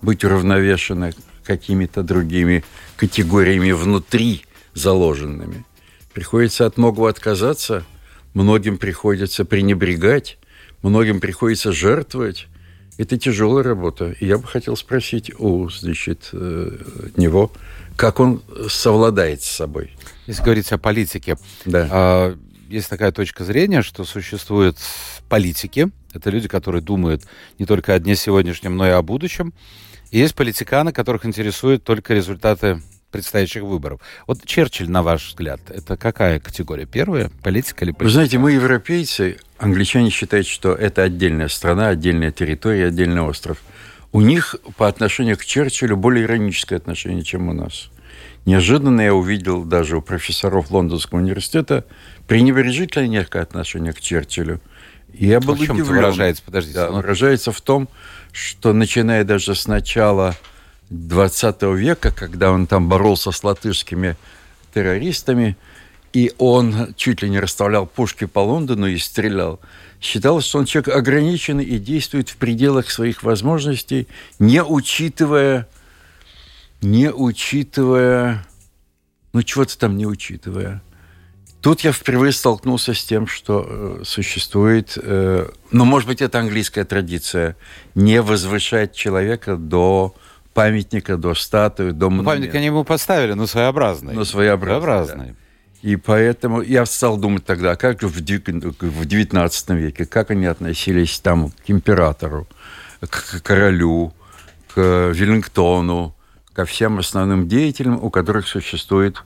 быть 0.00 0.24
уравновешена 0.24 1.12
какими-то 1.44 2.02
другими 2.02 2.64
категориями 2.96 3.72
внутри 3.72 4.42
заложенными. 4.74 5.64
Приходится 6.12 6.66
от 6.66 6.76
многого 6.76 7.08
отказаться, 7.08 7.84
многим 8.34 8.78
приходится 8.78 9.44
пренебрегать, 9.44 10.38
многим 10.82 11.20
приходится 11.20 11.72
жертвовать. 11.72 12.48
Это 12.98 13.18
тяжелая 13.18 13.64
работа. 13.64 14.14
И 14.20 14.26
я 14.26 14.38
бы 14.38 14.46
хотел 14.46 14.76
спросить 14.76 15.32
у, 15.38 15.68
значит, 15.70 16.28
э, 16.32 16.78
него, 17.16 17.50
как 17.96 18.20
он 18.20 18.42
совладает 18.68 19.42
с 19.42 19.50
собой. 19.50 19.96
Если 20.26 20.42
говорить 20.42 20.70
о 20.72 20.78
политике, 20.78 21.36
Да. 21.64 22.34
Есть 22.72 22.88
такая 22.88 23.12
точка 23.12 23.44
зрения, 23.44 23.82
что 23.82 24.04
существуют 24.04 24.78
политики, 25.28 25.90
это 26.14 26.30
люди, 26.30 26.48
которые 26.48 26.82
думают 26.82 27.22
не 27.58 27.66
только 27.66 27.94
о 27.94 27.98
дне 27.98 28.16
сегодняшнем, 28.16 28.76
но 28.76 28.86
и 28.86 28.90
о 28.90 29.02
будущем. 29.02 29.52
И 30.10 30.18
есть 30.18 30.34
политиканы, 30.34 30.92
которых 30.92 31.24
интересуют 31.24 31.84
только 31.84 32.14
результаты 32.14 32.82
предстоящих 33.10 33.62
выборов. 33.62 34.00
Вот 34.26 34.44
Черчилль, 34.44 34.88
на 34.88 35.02
ваш 35.02 35.28
взгляд, 35.28 35.60
это 35.68 35.96
какая 35.96 36.40
категория? 36.40 36.86
Первая? 36.86 37.30
Политика 37.42 37.84
или 37.84 37.90
Вы 37.92 37.96
политика? 37.96 38.12
знаете, 38.14 38.38
мы, 38.38 38.52
европейцы, 38.52 39.36
англичане 39.58 40.10
считают, 40.10 40.46
что 40.46 40.72
это 40.72 41.02
отдельная 41.02 41.48
страна, 41.48 41.88
отдельная 41.88 42.32
территория, 42.32 42.86
отдельный 42.86 43.20
остров. 43.20 43.58
У 44.12 44.22
них 44.22 44.56
по 44.76 44.88
отношению 44.88 45.36
к 45.36 45.44
Черчиллю 45.44 45.96
более 45.96 46.24
ироническое 46.24 46.78
отношение, 46.78 47.22
чем 47.22 47.48
у 47.48 47.52
нас. 47.52 47.90
Неожиданно 48.44 49.00
я 49.00 49.14
увидел 49.14 49.64
даже 49.64 49.96
у 49.96 50.02
профессоров 50.02 50.70
Лондонского 50.70 51.18
университета 51.18 51.84
пренебрежительное 52.26 53.08
некое 53.08 53.42
отношение 53.42 53.92
к 53.92 54.00
Черчиллю. 54.00 54.60
И 55.12 55.26
я 55.26 55.40
был 55.40 55.54
в 55.54 55.64
чем 55.64 55.76
удивлен. 55.76 55.96
выражается? 55.96 56.42
Подождите. 56.44 56.78
Да, 56.78 56.90
выражается 56.90 57.52
в 57.52 57.60
том, 57.60 57.88
что 58.32 58.72
начиная 58.72 59.24
даже 59.24 59.54
с 59.54 59.68
начала 59.68 60.34
20 60.90 61.62
века, 61.62 62.10
когда 62.10 62.50
он 62.50 62.66
там 62.66 62.88
боролся 62.88 63.30
с 63.30 63.44
латышскими 63.44 64.16
террористами, 64.74 65.56
и 66.12 66.32
он 66.38 66.94
чуть 66.96 67.22
ли 67.22 67.30
не 67.30 67.40
расставлял 67.40 67.86
пушки 67.86 68.24
по 68.24 68.40
Лондону 68.40 68.86
и 68.86 68.98
стрелял, 68.98 69.60
считалось, 70.00 70.44
что 70.44 70.58
он 70.58 70.66
человек 70.66 70.94
ограниченный 70.94 71.64
и 71.64 71.78
действует 71.78 72.28
в 72.28 72.36
пределах 72.36 72.90
своих 72.90 73.22
возможностей, 73.22 74.08
не 74.38 74.62
учитывая, 74.62 75.68
не 76.82 77.10
учитывая, 77.10 78.44
ну 79.32 79.42
чего-то 79.42 79.78
там 79.78 79.96
не 79.96 80.06
учитывая. 80.06 80.82
Тут 81.60 81.82
я 81.82 81.92
впервые 81.92 82.32
столкнулся 82.32 82.92
с 82.92 83.04
тем, 83.04 83.28
что 83.28 83.64
э, 83.64 84.02
существует, 84.04 84.98
э, 85.00 85.48
ну, 85.70 85.84
может 85.84 86.08
быть, 86.08 86.20
это 86.20 86.40
английская 86.40 86.84
традиция, 86.84 87.56
не 87.94 88.20
возвышать 88.20 88.94
человека 88.96 89.56
до 89.56 90.12
памятника, 90.54 91.16
до 91.16 91.34
статуи, 91.34 91.92
до 91.92 92.06
ну, 92.06 92.16
монумента. 92.16 92.30
памятник 92.30 92.54
они 92.56 92.66
ему 92.66 92.82
поставили, 92.82 93.34
но 93.34 93.46
своеобразный. 93.46 94.12
Но 94.12 94.24
своеобразный, 94.24 95.06
Своеобразный. 95.06 95.36
И 95.82 95.94
поэтому 95.96 96.62
я 96.62 96.84
стал 96.84 97.16
думать 97.16 97.44
тогда, 97.44 97.76
как 97.76 98.00
же 98.00 98.08
в 98.08 98.20
дев- 98.20 98.42
в 98.80 99.06
XIX 99.06 99.76
веке, 99.76 100.04
как 100.04 100.32
они 100.32 100.46
относились 100.46 101.20
там 101.20 101.50
к 101.50 101.70
императору, 101.70 102.48
к 103.00 103.40
королю, 103.42 104.12
к 104.74 105.12
Веллингтону, 105.12 106.14
ко 106.54 106.64
всем 106.64 106.98
основным 106.98 107.48
деятелям, 107.48 108.02
у 108.02 108.10
которых 108.10 108.46
существует 108.46 109.22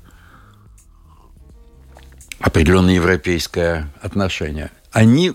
определенное 2.39 2.95
европейское 2.95 3.93
отношение. 4.01 4.71
Они 4.93 5.35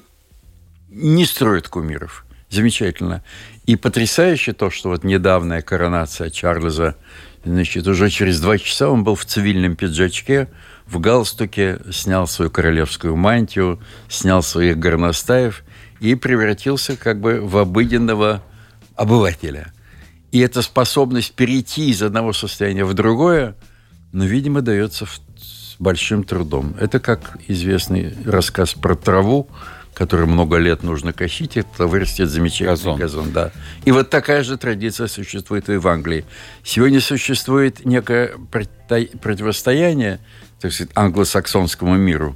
не 0.89 1.25
строят 1.25 1.67
кумиров. 1.67 2.25
Замечательно. 2.49 3.23
И 3.65 3.77
потрясающе 3.77 4.53
то, 4.53 4.69
что 4.69 4.89
вот 4.89 5.03
недавняя 5.03 5.61
коронация 5.61 6.29
Чарльза, 6.29 6.97
значит, 7.45 7.87
уже 7.87 8.09
через 8.09 8.41
два 8.41 8.57
часа 8.57 8.89
он 8.89 9.05
был 9.05 9.15
в 9.15 9.23
цивильном 9.25 9.77
пиджачке, 9.77 10.49
в 10.85 10.99
галстуке, 10.99 11.79
снял 11.91 12.27
свою 12.27 12.51
королевскую 12.51 13.15
мантию, 13.15 13.79
снял 14.09 14.43
своих 14.43 14.77
горностаев 14.77 15.63
и 16.01 16.15
превратился 16.15 16.97
как 16.97 17.21
бы 17.21 17.39
в 17.39 17.57
обыденного 17.57 18.43
обывателя. 18.95 19.71
И 20.31 20.39
эта 20.39 20.61
способность 20.61 21.33
перейти 21.33 21.89
из 21.89 22.01
одного 22.01 22.33
состояния 22.33 22.85
в 22.85 22.93
другое, 22.93 23.55
ну, 24.13 24.25
видимо, 24.25 24.61
дается 24.61 25.05
с 25.05 25.75
большим 25.79 26.23
трудом. 26.23 26.75
Это 26.79 26.99
как 26.99 27.37
известный 27.47 28.13
рассказ 28.25 28.73
про 28.73 28.95
траву, 28.95 29.49
который 29.93 30.25
много 30.25 30.57
лет 30.57 30.83
нужно 30.83 31.11
косить, 31.11 31.57
это 31.57 31.85
вырастет 31.85 32.29
замечательный 32.29 32.69
газон. 32.69 32.97
газон 32.97 33.31
да. 33.33 33.51
И 33.83 33.91
вот 33.91 34.09
такая 34.09 34.43
же 34.43 34.57
традиция 34.57 35.07
существует 35.07 35.69
и 35.69 35.75
в 35.75 35.87
Англии. 35.87 36.23
Сегодня 36.63 37.01
существует 37.01 37.85
некое 37.85 38.35
противостояние 39.21 40.19
так 40.61 40.71
сказать, 40.71 40.91
англосаксонскому 40.95 41.97
миру. 41.97 42.35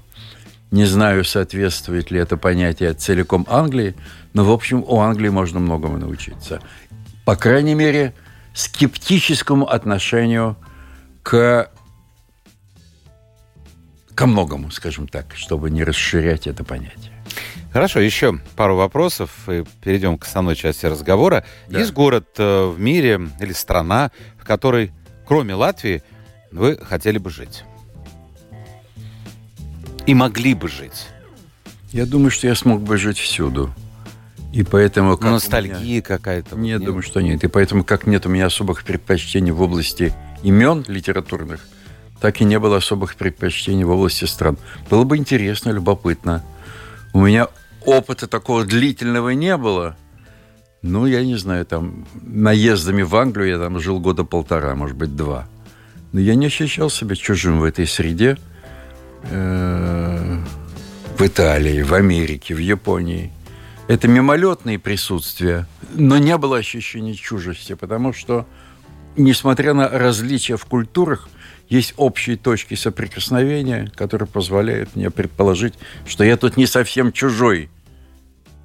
Не 0.72 0.86
знаю, 0.86 1.24
соответствует 1.24 2.12
ли 2.12 2.20
это 2.20 2.38
понятие 2.38 2.94
целиком 2.94 3.46
Англии, 3.48 3.96
но, 4.34 4.44
в 4.44 4.52
общем, 4.52 4.84
у 4.86 5.00
Англии 5.00 5.30
можно 5.30 5.60
многому 5.60 5.98
научиться. 5.98 6.60
По 7.26 7.36
крайней 7.36 7.74
мере, 7.74 8.14
скептическому 8.54 9.68
отношению 9.68 10.56
к 11.24 11.70
ко 14.14 14.28
многому, 14.28 14.72
скажем 14.72 15.10
так, 15.10 15.36
чтобы 15.36 15.70
не 15.70 15.84
расширять 15.84 16.48
это 16.48 16.64
понятие. 16.64 17.12
Хорошо, 17.74 18.00
еще 18.00 18.40
пару 18.56 18.78
вопросов, 18.78 19.50
и 19.50 19.66
перейдем 19.84 20.18
к 20.18 20.24
основной 20.24 20.56
части 20.56 20.86
разговора. 20.86 21.44
Да. 21.68 21.80
Есть 21.80 21.92
город 21.92 22.30
э, 22.38 22.68
в 22.68 22.80
мире 22.80 23.20
или 23.42 23.52
страна, 23.52 24.12
в 24.40 24.46
которой, 24.46 24.94
кроме 25.28 25.54
Латвии, 25.54 26.02
вы 26.54 26.78
хотели 26.78 27.18
бы 27.18 27.30
жить? 27.30 27.66
и 30.06 30.14
могли 30.14 30.54
бы 30.54 30.68
жить? 30.68 31.08
Я 31.92 32.06
думаю, 32.06 32.32
что 32.32 32.48
я 32.48 32.56
смог 32.56 32.82
бы 32.82 32.98
жить 32.98 33.18
всюду. 33.18 33.74
И 34.56 34.64
поэтому... 34.64 35.18
Как 35.18 35.32
ностальгия 35.32 35.78
меня... 35.78 36.02
какая-то? 36.02 36.56
Нет, 36.56 36.80
нет, 36.80 36.86
думаю, 36.86 37.04
что 37.04 37.22
нет. 37.22 37.44
И 37.44 37.48
поэтому, 37.48 37.84
как 37.84 38.08
нет 38.08 38.26
у 38.26 38.30
меня 38.30 38.46
особых 38.46 38.84
предпочтений 38.84 39.52
в 39.52 39.62
области 39.62 40.14
имен 40.44 40.84
литературных, 40.88 41.62
так 42.22 42.42
и 42.42 42.46
не 42.46 42.58
было 42.58 42.78
особых 42.78 43.16
предпочтений 43.16 43.84
в 43.84 43.92
области 43.92 44.26
стран. 44.26 44.58
Было 44.90 45.04
бы 45.04 45.18
интересно, 45.18 45.72
любопытно. 45.72 46.44
У 47.14 47.22
меня 47.22 47.50
опыта 47.86 48.28
такого 48.28 48.66
длительного 48.66 49.30
не 49.30 49.58
было. 49.58 49.96
Ну, 50.82 51.06
я 51.06 51.24
не 51.26 51.36
знаю, 51.36 51.66
там, 51.66 52.08
наездами 52.22 53.02
в 53.02 53.16
Англию 53.16 53.50
я 53.50 53.60
там 53.60 53.80
жил 53.80 54.00
года 54.00 54.24
полтора, 54.24 54.76
может 54.76 54.96
быть, 54.96 55.16
два. 55.16 55.48
Но 56.14 56.20
я 56.20 56.36
не 56.36 56.46
ощущал 56.46 56.90
себя 56.90 57.16
чужим 57.16 57.60
в 57.60 57.64
этой 57.64 57.86
среде– 57.86 58.38
Э, 59.32 60.38
в 61.18 61.22
Италии, 61.22 61.82
в 61.82 61.94
Америке, 61.94 62.54
в 62.54 62.60
Японии. 62.60 63.32
Это 63.88 64.08
мимолетные 64.08 64.80
присутствия, 64.80 65.68
но 65.94 66.18
не 66.18 66.38
было 66.38 66.58
ощущения 66.58 67.14
чужести, 67.14 67.74
потому 67.74 68.14
что, 68.14 68.48
несмотря 69.16 69.76
на 69.76 69.88
различия 69.88 70.58
в 70.58 70.66
культурах, 70.66 71.30
есть 71.70 71.94
общие 71.96 72.36
точки 72.36 72.74
соприкосновения, 72.74 73.92
которые 73.96 74.28
позволяют 74.28 74.96
мне 74.96 75.12
предположить, 75.12 75.76
что 76.08 76.24
я 76.24 76.36
тут 76.36 76.58
не 76.58 76.66
совсем 76.66 77.12
чужой. 77.12 77.70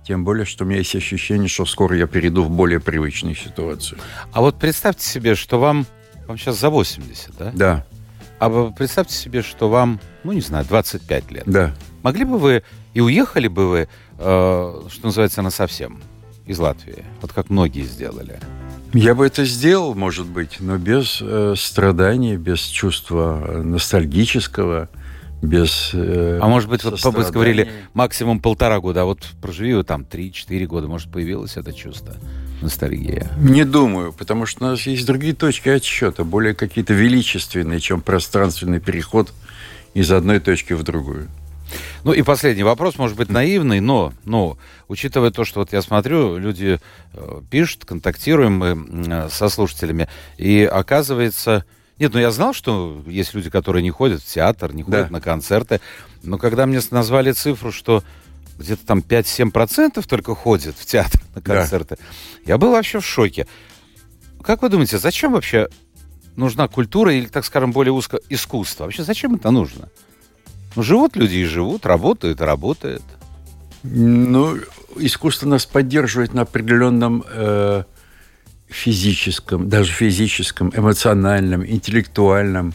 Тем 0.06 0.24
более, 0.24 0.46
что 0.46 0.64
у 0.64 0.66
меня 0.66 0.78
есть 0.78 0.96
ощущение, 0.96 1.48
что 1.48 1.66
скоро 1.66 1.96
я 1.96 2.06
перейду 2.06 2.42
в 2.42 2.50
более 2.50 2.80
привычную 2.80 3.34
ситуацию. 3.34 3.98
А 4.32 4.40
вот 4.40 4.58
представьте 4.58 5.06
себе, 5.06 5.34
что 5.34 5.60
вам, 5.60 5.86
вам 6.26 6.38
сейчас 6.38 6.58
за 6.58 6.70
80, 6.70 7.36
да? 7.38 7.52
Да. 7.54 7.86
А 8.38 8.70
представьте 8.70 9.14
себе, 9.14 9.42
что 9.42 9.68
вам, 9.68 10.00
ну, 10.24 10.32
не 10.32 10.40
знаю, 10.40 10.64
25 10.64 11.30
лет. 11.30 11.42
Да. 11.44 11.74
Могли 12.02 12.24
бы 12.24 12.38
вы 12.38 12.62
и 12.94 13.00
уехали 13.00 13.48
бы 13.48 13.68
вы, 13.68 13.88
э, 14.20 14.82
что 14.90 15.06
называется, 15.06 15.42
на 15.42 15.50
совсем 15.50 16.00
из 16.46 16.58
Латвии? 16.58 17.04
Вот 17.20 17.32
как 17.32 17.50
многие 17.50 17.82
сделали. 17.82 18.38
Я 18.92 19.14
бы 19.14 19.26
это 19.26 19.44
сделал, 19.44 19.94
может 19.94 20.26
быть, 20.26 20.56
но 20.60 20.76
без 20.76 21.18
э, 21.20 21.54
страданий, 21.56 22.36
без 22.36 22.60
чувства 22.60 23.40
э, 23.42 23.62
ностальгического, 23.62 24.88
без 25.42 25.90
э, 25.94 26.38
А 26.42 26.48
может 26.48 26.68
быть, 26.68 26.84
вот 26.84 27.02
вы 27.02 27.30
говорили 27.30 27.70
максимум 27.94 28.40
полтора 28.40 28.80
года, 28.80 29.02
а 29.02 29.04
вот 29.04 29.20
проживи 29.40 29.74
вы 29.74 29.84
там 29.84 30.02
3-4 30.02 30.66
года, 30.66 30.88
может, 30.88 31.10
появилось 31.10 31.56
это 31.56 31.72
чувство? 31.72 32.14
ностальгия? 32.62 33.30
Не 33.38 33.64
думаю, 33.64 34.12
потому 34.12 34.46
что 34.46 34.64
у 34.64 34.68
нас 34.68 34.86
есть 34.86 35.06
другие 35.06 35.34
точки 35.34 35.68
отсчета, 35.68 36.24
более 36.24 36.54
какие-то 36.54 36.92
величественные, 36.92 37.80
чем 37.80 38.00
пространственный 38.00 38.80
переход 38.80 39.32
из 39.94 40.10
одной 40.12 40.40
точки 40.40 40.72
в 40.72 40.82
другую. 40.82 41.28
Ну 42.04 42.12
и 42.12 42.22
последний 42.22 42.62
вопрос, 42.62 42.98
может 42.98 43.16
быть, 43.16 43.28
наивный, 43.28 43.80
но, 43.80 44.12
но 44.24 44.58
учитывая 44.88 45.30
то, 45.30 45.44
что 45.44 45.60
вот 45.60 45.72
я 45.72 45.82
смотрю, 45.82 46.36
люди 46.38 46.78
э, 47.12 47.40
пишут, 47.50 47.84
контактируем 47.84 48.58
мы 48.58 48.86
э, 49.08 49.28
со 49.30 49.48
слушателями, 49.48 50.08
и 50.36 50.62
оказывается... 50.64 51.64
Нет, 51.98 52.14
ну 52.14 52.20
я 52.20 52.30
знал, 52.30 52.54
что 52.54 53.02
есть 53.06 53.34
люди, 53.34 53.50
которые 53.50 53.82
не 53.82 53.90
ходят 53.90 54.22
в 54.22 54.26
театр, 54.26 54.72
не 54.72 54.82
ходят 54.82 55.08
да. 55.08 55.12
на 55.12 55.20
концерты, 55.20 55.80
но 56.22 56.38
когда 56.38 56.64
мне 56.64 56.80
назвали 56.90 57.32
цифру, 57.32 57.72
что 57.72 58.02
где-то 58.58 58.86
там 58.86 58.98
5-7% 59.00 60.06
только 60.06 60.34
ходят 60.34 60.76
в 60.76 60.86
театр 60.86 61.20
на 61.34 61.40
концерты. 61.40 61.96
Да. 61.98 62.04
Я 62.46 62.58
был 62.58 62.72
вообще 62.72 63.00
в 63.00 63.06
шоке. 63.06 63.46
Как 64.42 64.62
вы 64.62 64.68
думаете, 64.68 64.98
зачем 64.98 65.32
вообще 65.32 65.68
нужна 66.36 66.68
культура 66.68 67.12
или, 67.12 67.26
так 67.26 67.44
скажем, 67.44 67.72
более 67.72 67.92
узко 67.92 68.20
искусство? 68.28 68.84
Вообще 68.84 69.02
зачем 69.02 69.34
это 69.34 69.50
нужно? 69.50 69.88
Ну, 70.76 70.82
живут 70.82 71.16
люди 71.16 71.36
и 71.36 71.44
живут, 71.44 71.86
работают 71.86 72.40
работают. 72.40 73.02
Ну, 73.82 74.58
искусство 74.96 75.48
нас 75.48 75.66
поддерживает 75.66 76.34
на 76.34 76.42
определенном 76.42 77.24
э, 77.28 77.84
физическом, 78.68 79.68
даже 79.68 79.92
физическом, 79.92 80.72
эмоциональном, 80.74 81.66
интеллектуальном 81.66 82.72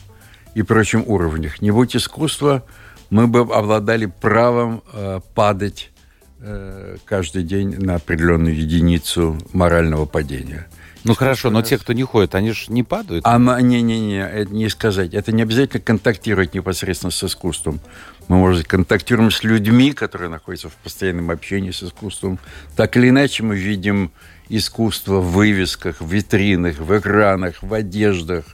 и 0.55 0.61
прочем 0.61 1.03
уровнях. 1.05 1.61
Не 1.61 1.71
будь 1.71 1.95
искусства, 1.95 2.63
мы 3.09 3.27
бы 3.27 3.41
обладали 3.41 4.07
правом 4.07 4.83
э, 4.93 5.19
падать 5.33 5.91
э, 6.39 6.97
каждый 7.05 7.43
день 7.43 7.75
на 7.77 7.95
определенную 7.95 8.55
единицу 8.55 9.37
морального 9.53 10.05
падения. 10.05 10.67
Ну 11.05 11.13
хорошо, 11.13 11.51
но 11.51 11.61
те, 11.61 11.77
кто 11.77 11.93
не 11.93 12.03
ходит, 12.03 12.33
они 12.33 12.51
же 12.51 12.71
не 12.71 12.81
падают. 12.83 13.25
А 13.27 13.37
не-не-не, 13.37 14.27
это 14.27 14.51
не 14.51 14.69
сказать. 14.69 15.13
Это 15.13 15.31
не 15.31 15.43
обязательно 15.43 15.79
контактировать 15.79 16.55
непосредственно 16.55 17.11
с 17.11 17.23
искусством. 17.23 17.79
Мы, 18.27 18.37
может 18.37 18.61
быть, 18.61 18.67
контактируем 18.67 19.29
с 19.29 19.43
людьми, 19.43 19.93
которые 19.93 20.29
находятся 20.29 20.69
в 20.69 20.73
постоянном 20.73 21.29
общении 21.29 21.69
с 21.69 21.83
искусством. 21.83 22.39
Так 22.75 22.97
или 22.97 23.09
иначе 23.09 23.43
мы 23.43 23.55
видим 23.55 24.11
искусство 24.49 25.19
в 25.19 25.31
вывесках, 25.33 26.01
в 26.01 26.11
витринах, 26.11 26.79
в 26.79 26.97
экранах, 26.97 27.61
в 27.61 27.71
одеждах, 27.71 28.45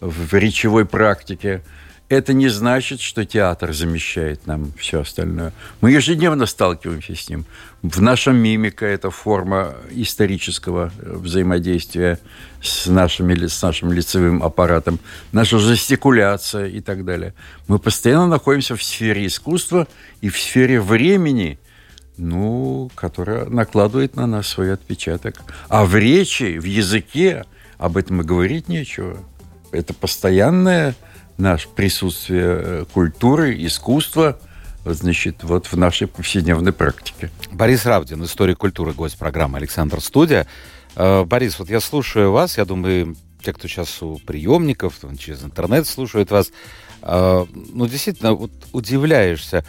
в 0.00 0.34
речевой 0.34 0.86
практике 0.86 1.62
это 2.08 2.32
не 2.32 2.48
значит, 2.48 3.00
что 3.00 3.24
театр 3.26 3.74
замещает 3.74 4.46
нам 4.46 4.72
все 4.78 5.00
остальное. 5.02 5.52
Мы 5.80 5.92
ежедневно 5.92 6.46
сталкиваемся 6.46 7.14
с 7.14 7.28
ним. 7.28 7.44
В 7.82 8.00
нашем 8.00 8.36
мимика 8.36 8.86
это 8.86 9.10
форма 9.10 9.74
исторического 9.90 10.90
э, 10.98 11.12
взаимодействия 11.16 12.18
с, 12.62 12.86
нашими, 12.86 13.46
с 13.46 13.62
нашим 13.62 13.92
лицевым 13.92 14.42
аппаратом, 14.42 14.98
наша 15.32 15.58
жестикуляция 15.58 16.66
и 16.66 16.80
так 16.80 17.04
далее. 17.04 17.34
Мы 17.66 17.78
постоянно 17.78 18.26
находимся 18.26 18.74
в 18.74 18.82
сфере 18.82 19.26
искусства 19.26 19.86
и 20.22 20.30
в 20.30 20.40
сфере 20.40 20.80
времени, 20.80 21.58
ну, 22.16 22.90
которая 22.94 23.44
накладывает 23.44 24.16
на 24.16 24.26
нас 24.26 24.48
свой 24.48 24.72
отпечаток. 24.72 25.42
А 25.68 25.84
в 25.84 25.94
речи, 25.94 26.58
в 26.58 26.64
языке 26.64 27.44
об 27.76 27.96
этом 27.98 28.22
и 28.22 28.24
говорить 28.24 28.68
нечего. 28.68 29.18
Это 29.72 29.92
постоянное 29.92 30.96
наше 31.38 31.68
присутствие 31.68 32.44
э, 32.44 32.84
культуры, 32.92 33.54
искусства, 33.64 34.38
значит, 34.84 35.44
вот 35.44 35.66
в 35.66 35.76
нашей 35.76 36.08
повседневной 36.08 36.72
практике. 36.72 37.30
Борис 37.52 37.86
Равдин, 37.86 38.24
историк 38.24 38.58
культуры, 38.58 38.92
гость 38.92 39.16
программы 39.16 39.58
«Александр 39.58 40.00
Студия». 40.00 40.46
Э, 40.96 41.24
Борис, 41.24 41.58
вот 41.58 41.70
я 41.70 41.80
слушаю 41.80 42.32
вас, 42.32 42.58
я 42.58 42.64
думаю, 42.64 43.16
те, 43.42 43.52
кто 43.52 43.68
сейчас 43.68 44.02
у 44.02 44.18
приемников, 44.18 44.98
через 45.18 45.44
интернет 45.44 45.86
слушают 45.86 46.32
вас, 46.32 46.50
э, 47.02 47.46
ну, 47.72 47.86
действительно, 47.86 48.34
вот 48.34 48.50
удивляешься 48.72 49.64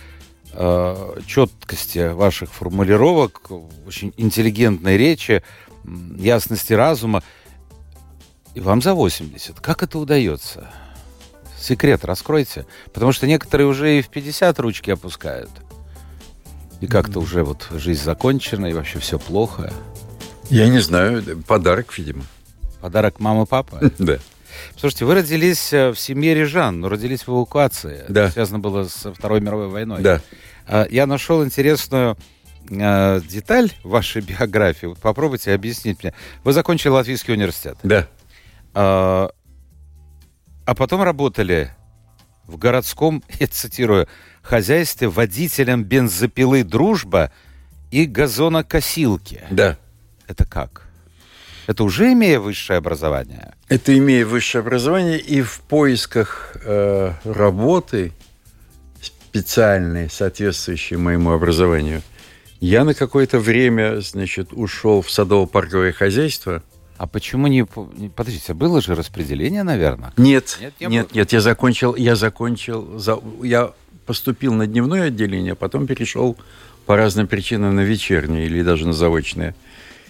четкости 1.28 2.12
ваших 2.12 2.52
формулировок, 2.52 3.52
очень 3.86 4.14
интеллигентной 4.18 4.98
речи, 4.98 5.44
ясности 6.18 6.74
разума. 6.74 7.22
И 8.56 8.60
вам 8.60 8.82
за 8.82 8.96
80. 8.96 9.60
Как 9.60 9.84
это 9.84 10.00
удается? 10.00 10.68
Секрет 11.60 12.06
раскройте. 12.06 12.66
Потому 12.94 13.12
что 13.12 13.28
некоторые 13.28 13.68
уже 13.68 14.00
и 14.00 14.02
в 14.02 14.08
50 14.10 14.60
ручки 14.60 14.92
опускают. 14.92 15.50
И 16.82 16.88
как-то 16.88 17.20
уже 17.20 17.44
вот 17.44 17.68
жизнь 17.72 18.04
закончена, 18.04 18.68
и 18.68 18.74
вообще 18.74 19.00
все 19.00 19.20
плохо. 19.20 19.72
Я 20.50 20.70
не 20.70 20.80
знаю, 20.80 21.24
подарок, 21.46 21.98
видимо. 21.98 22.24
Подарок 22.82 23.20
мамы 23.20 23.46
папа? 23.46 23.80
Да. 24.00 24.18
Слушайте, 24.76 25.06
вы 25.06 25.16
родились 25.16 25.72
э, 25.72 25.92
в 25.92 26.00
семье 26.00 26.34
Рижан, 26.34 26.80
но 26.82 26.90
родились 26.90 27.22
в 27.22 27.30
эвакуации. 27.30 28.04
Да. 28.10 28.24
Это 28.26 28.34
связано 28.34 28.60
было 28.60 28.86
со 28.86 29.14
Второй 29.14 29.42
мировой 29.42 29.68
войной. 29.70 30.02
Да. 30.02 30.22
А, 30.68 30.88
Я 30.90 31.06
нашел 31.06 31.46
интересную 31.46 32.18
э, 32.70 33.22
деталь 33.30 33.72
в 33.84 33.90
вашей 33.90 34.22
биографии. 34.24 34.88
Вот 34.88 34.98
попробуйте 34.98 35.54
объяснить 35.54 36.02
мне. 36.04 36.14
Вы 36.44 36.54
закончили 36.54 36.90
Латвийский 36.90 37.34
университет. 37.36 37.78
Да. 37.84 38.08
А, 40.70 40.76
потом 40.76 41.02
работали 41.02 41.72
в 42.46 42.58
городском, 42.58 43.24
я 43.40 43.48
цитирую, 43.48 44.08
хозяйстве 44.44 45.08
водителем 45.08 45.84
бензопилы 45.84 46.64
«Дружба» 46.64 47.32
и 47.90 48.06
газонокосилки. 48.06 49.42
Да. 49.50 49.80
Это 50.28 50.46
как? 50.46 50.84
Это 51.66 51.84
уже 51.84 52.14
имея 52.14 52.40
высшее 52.40 52.78
образование? 52.78 53.56
Это 53.68 53.98
имея 53.98 54.28
высшее 54.28 54.60
образование 54.60 55.18
и 55.18 55.42
в 55.42 55.60
поисках 55.62 56.56
э, 56.64 57.14
работы 57.24 58.14
специальной, 59.02 60.08
соответствующей 60.08 60.98
моему 60.98 61.32
образованию, 61.32 62.04
я 62.60 62.84
на 62.84 62.94
какое-то 62.94 63.40
время, 63.40 64.02
значит, 64.02 64.54
ушел 64.54 65.02
в 65.02 65.10
садово-парковое 65.10 65.94
хозяйство. 65.94 66.62
А 67.00 67.08
почему 67.08 67.48
не... 67.48 67.64
по- 67.66 67.90
не- 67.96 68.10
Подождите, 68.10 68.54
было 68.54 68.82
же 68.82 68.94
распределение, 68.94 69.64
наверное? 69.64 70.12
Нет, 70.18 70.58
Нет, 70.60 70.74
нет, 70.82 70.90
не 70.90 71.18
нет, 71.18 71.32
я 71.32 71.40
закончил, 71.40 71.96
я 71.96 72.18
закончил, 72.18 73.00
за- 73.00 73.22
я 73.42 73.72
поступил 74.06 74.54
на 74.54 74.68
дневное 74.68 75.04
отделение, 75.08 75.54
а 75.54 75.56
потом 75.56 75.88
перешел 75.88 76.36
по 76.86 76.98
разным 76.98 77.28
причинам 77.28 77.74
на 77.76 77.82
вечернее 77.82 78.46
или 78.48 78.62
даже 78.64 78.86
на 78.86 78.92
заочное. 78.92 79.56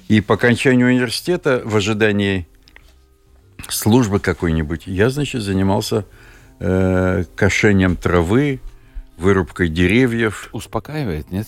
И 0.07 0.19
по 0.19 0.33
окончанию 0.33 0.87
университета, 0.87 1.61
в 1.63 1.75
ожидании 1.75 2.47
службы 3.67 4.19
какой-нибудь, 4.19 4.87
я, 4.87 5.11
значит, 5.11 5.43
занимался 5.43 6.05
э, 6.59 7.23
кошением 7.35 7.97
травы, 7.97 8.59
вырубкой 9.17 9.69
деревьев. 9.69 10.49
Успокаивает, 10.53 11.31
нет? 11.31 11.47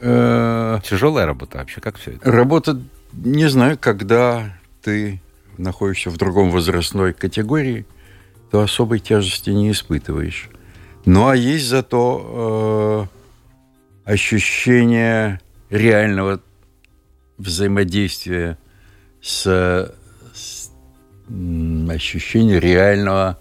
Э, 0.00 0.78
Тяжелая 0.82 1.26
работа 1.26 1.58
вообще, 1.58 1.82
как 1.82 1.98
все 1.98 2.12
это? 2.12 2.30
работа, 2.32 2.80
не 3.12 3.50
знаю, 3.50 3.76
когда 3.78 4.56
ты 4.82 5.20
находишься 5.58 6.10
в 6.10 6.16
другом 6.16 6.50
возрастной 6.50 7.12
категории, 7.12 7.86
то 8.50 8.60
особой 8.60 8.98
тяжести 8.98 9.50
не 9.50 9.70
испытываешь. 9.70 10.48
Ну 11.04 11.28
а 11.28 11.36
есть 11.36 11.66
зато 11.66 13.08
э, 14.06 14.12
ощущение 14.12 15.40
реального 15.70 16.40
взаимодействия 17.38 18.58
с, 19.20 19.94
с, 20.34 20.70
ощущение 21.88 22.60
реального 22.60 23.38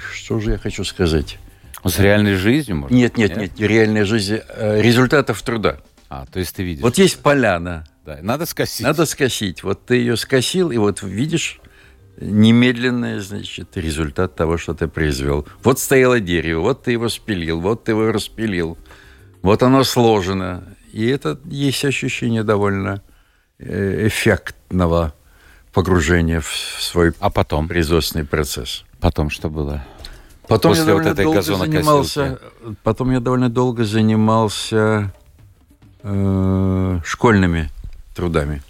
что 0.00 0.40
же 0.40 0.52
я 0.52 0.58
хочу 0.58 0.84
сказать? 0.84 1.38
С 1.84 1.98
реальной 2.00 2.34
жизнью, 2.34 2.78
может 2.78 2.90
Нет, 2.90 3.12
быть, 3.12 3.18
нет, 3.18 3.36
нет, 3.36 3.60
реальная 3.60 4.04
жизнь 4.04 4.40
э, 4.48 4.82
результатов 4.82 5.40
труда. 5.42 5.78
А, 6.08 6.26
то 6.26 6.40
есть 6.40 6.56
ты 6.56 6.64
видишь. 6.64 6.82
Вот 6.82 6.98
есть 6.98 7.20
поляна, 7.20 7.86
Да, 8.06 8.18
надо 8.22 8.46
скосить. 8.46 8.86
Надо 8.86 9.04
скосить. 9.04 9.64
Вот 9.64 9.84
ты 9.84 9.96
ее 9.96 10.16
скосил, 10.16 10.70
и 10.70 10.76
вот 10.76 11.02
видишь 11.02 11.60
немедленный, 12.20 13.18
значит, 13.18 13.76
результат 13.76 14.36
того, 14.36 14.58
что 14.58 14.74
ты 14.74 14.86
произвел. 14.86 15.44
Вот 15.64 15.80
стояло 15.80 16.20
дерево, 16.20 16.60
вот 16.60 16.84
ты 16.84 16.92
его 16.92 17.08
спилил, 17.08 17.60
вот 17.60 17.84
ты 17.84 17.92
его 17.92 18.12
распилил. 18.12 18.78
Вот 19.42 19.62
оно 19.64 19.82
сложено. 19.82 20.62
И 20.92 21.04
это 21.08 21.38
есть 21.46 21.84
ощущение 21.84 22.44
довольно 22.44 23.02
э, 23.58 24.06
эффектного 24.06 25.12
погружения 25.72 26.40
в 26.40 26.48
свой 26.80 27.12
А 27.18 27.28
потом? 27.28 27.66
производственный 27.66 28.24
процесс. 28.24 28.84
Потом 29.00 29.30
что 29.30 29.50
было? 29.50 29.84
Потом 30.46 30.72
После 30.72 30.86
я 30.86 30.94
вот 30.94 31.02
довольно 31.02 31.12
этой 31.12 31.24
долго 31.24 31.42
занимался. 31.42 32.38
Потом 32.84 33.10
я 33.10 33.18
довольно 33.18 33.50
долго 33.50 33.84
занимался 33.84 35.12
э, 36.04 37.00
школьными 37.04 37.70
трудами. 38.16 38.62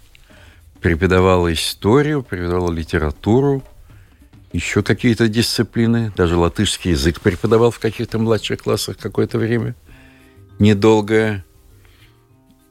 Преподавал 0.81 1.49
историю, 1.51 2.21
преподавал 2.21 2.71
литературу, 2.71 3.63
еще 4.53 4.83
какие-то 4.83 5.27
дисциплины, 5.27 6.11
даже 6.15 6.35
латышский 6.37 6.91
язык 6.91 7.19
преподавал 7.21 7.71
в 7.71 7.79
каких-то 7.79 8.19
младших 8.19 8.61
классах 8.61 8.97
какое-то 8.97 9.37
время. 9.39 9.75
Недолгое. 10.59 11.43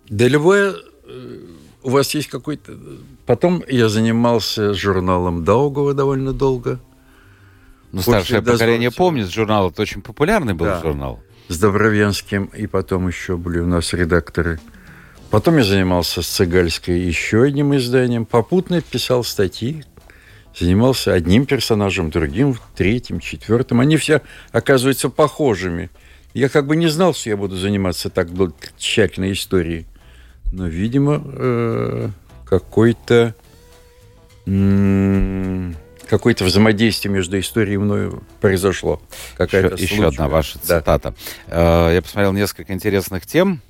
Да 0.09 0.29
любое... 0.29 0.75
э, 1.07 1.39
У 1.83 1.91
вас 1.91 2.15
есть 2.15 2.29
какой-то... 2.29 2.79
Потом 3.27 3.63
я 3.69 3.89
занимался 3.89 4.73
журналом 4.75 5.45
Даугова 5.45 5.95
довольно 5.95 6.33
долго. 6.33 6.79
Ну, 7.93 8.03
старшее 8.03 8.41
поколение 8.43 8.91
дозвольте. 8.91 8.97
помнит 8.97 9.31
журнал. 9.33 9.71
Это 9.71 9.83
очень 9.83 10.03
популярный 10.03 10.55
был 10.55 10.67
Да. 10.67 10.81
журнал. 10.81 11.21
с 11.49 11.59
Добровенским, 11.59 12.47
и 12.47 12.67
потом 12.67 13.07
еще 13.09 13.37
были 13.37 13.59
у 13.61 13.67
нас 13.67 13.93
редакторы. 13.93 14.59
Потом 15.31 15.59
я 15.59 15.65
занимался 15.65 16.23
с 16.23 16.27
Цигальской 16.29 17.01
еще 17.01 17.43
одним 17.43 17.77
изданием. 17.77 18.25
Попутно 18.27 18.81
писал 18.81 19.25
статьи, 19.25 19.85
занимался 20.59 21.13
одним 21.13 21.47
персонажем, 21.47 22.11
другим, 22.11 22.57
третьим, 22.77 23.21
четвертым. 23.21 23.81
Они 23.81 23.97
все 23.97 24.23
оказываются 24.53 25.09
похожими. 25.11 25.91
Я 26.33 26.49
как 26.49 26.67
бы 26.67 26.77
не 26.77 26.87
знал, 26.89 27.13
что 27.15 27.31
я 27.31 27.37
буду 27.37 27.57
заниматься 27.57 28.09
так 28.09 28.29
тщательной 28.79 29.33
историей. 29.33 29.87
Но, 30.53 30.67
видимо, 30.69 31.23
э, 31.25 32.09
какой-то 32.45 33.35
какое-то 36.09 36.45
взаимодействие 36.45 37.13
между 37.13 37.37
историей 37.41 37.75
и 37.75 37.79
мною 37.79 38.23
произошло. 38.41 39.03
Какая-то 39.37 39.75
Еще, 39.75 39.97
еще 39.97 40.07
одна 40.07 40.29
ваша 40.29 40.57
Да. 40.63 40.79
цитата. 40.79 41.15
Э, 41.49 41.91
Я 41.93 42.01
посмотрел 42.01 42.33
несколько 42.33 42.73
интересных 42.73 43.27
тем, 43.27 43.61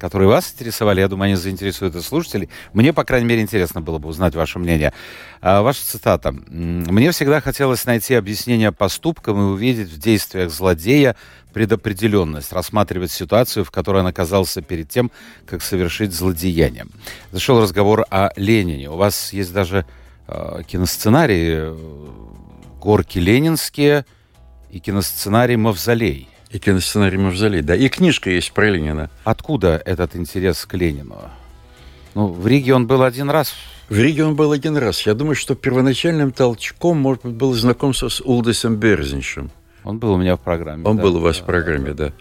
которые 0.00 0.28
вас 0.28 0.52
интересовали. 0.52 1.00
Я 1.00 1.08
думаю, 1.08 1.26
они 1.26 1.36
заинтересуют 1.36 1.94
и 1.94 2.00
слушателей. 2.00 2.48
Мне, 2.72 2.92
по 2.92 3.04
крайней 3.04 3.28
мере, 3.28 3.42
интересно 3.42 3.80
было 3.80 3.98
бы 3.98 4.08
узнать 4.08 4.34
ваше 4.34 4.58
мнение. 4.58 4.92
А, 5.40 5.62
Ваша 5.62 5.84
цитата. 5.84 6.30
«М, 6.30 6.84
«Мне 6.88 7.12
всегда 7.12 7.40
хотелось 7.40 7.84
найти 7.84 8.14
объяснение 8.14 8.72
поступкам 8.72 9.38
и 9.38 9.52
увидеть 9.52 9.90
в 9.90 9.98
действиях 9.98 10.50
злодея 10.50 11.14
предопределенность, 11.52 12.52
рассматривать 12.52 13.12
ситуацию, 13.12 13.64
в 13.64 13.70
которой 13.70 14.00
он 14.00 14.08
оказался 14.08 14.60
перед 14.60 14.88
тем, 14.88 15.12
как 15.46 15.62
совершить 15.62 16.12
злодеяние». 16.12 16.86
Зашел 17.30 17.60
разговор 17.62 18.04
о 18.10 18.30
Ленине. 18.36 18.90
У 18.90 18.96
вас 18.96 19.32
есть 19.32 19.52
даже 19.52 19.86
киносценарий 20.66 21.48
э, 21.50 21.76
«Горки 22.80 23.18
ленинские» 23.18 24.04
и 24.70 24.80
киносценарий 24.80 25.56
«Мавзолей». 25.56 26.28
И 26.54 26.60
киносценарий 26.60 27.18
«Мавзолей», 27.18 27.62
да. 27.62 27.74
И 27.74 27.88
книжка 27.88 28.30
есть 28.30 28.52
про 28.52 28.70
Ленина. 28.70 29.10
Откуда 29.24 29.82
этот 29.84 30.14
интерес 30.14 30.64
к 30.64 30.74
Ленину? 30.74 31.18
Ну, 32.14 32.28
в 32.28 32.46
Риге 32.46 32.74
он 32.74 32.86
был 32.86 33.02
один 33.02 33.28
раз. 33.28 33.54
В 33.88 33.98
Риге 33.98 34.24
он 34.24 34.36
был 34.36 34.52
один 34.52 34.76
раз. 34.76 35.04
Я 35.04 35.14
думаю, 35.14 35.34
что 35.34 35.56
первоначальным 35.56 36.30
толчком, 36.30 36.98
может 36.98 37.24
быть, 37.24 37.34
было 37.34 37.56
знакомство 37.56 38.08
с 38.08 38.20
Улдесом 38.20 38.76
Берзиншем. 38.76 39.50
Он 39.82 39.98
был 39.98 40.12
у 40.12 40.16
меня 40.16 40.36
в 40.36 40.40
программе. 40.42 40.84
Он 40.86 40.96
да. 40.96 41.02
был 41.02 41.16
у 41.16 41.18
вас 41.18 41.38
в 41.38 41.44
программе, 41.44 41.92
да. 41.92 42.12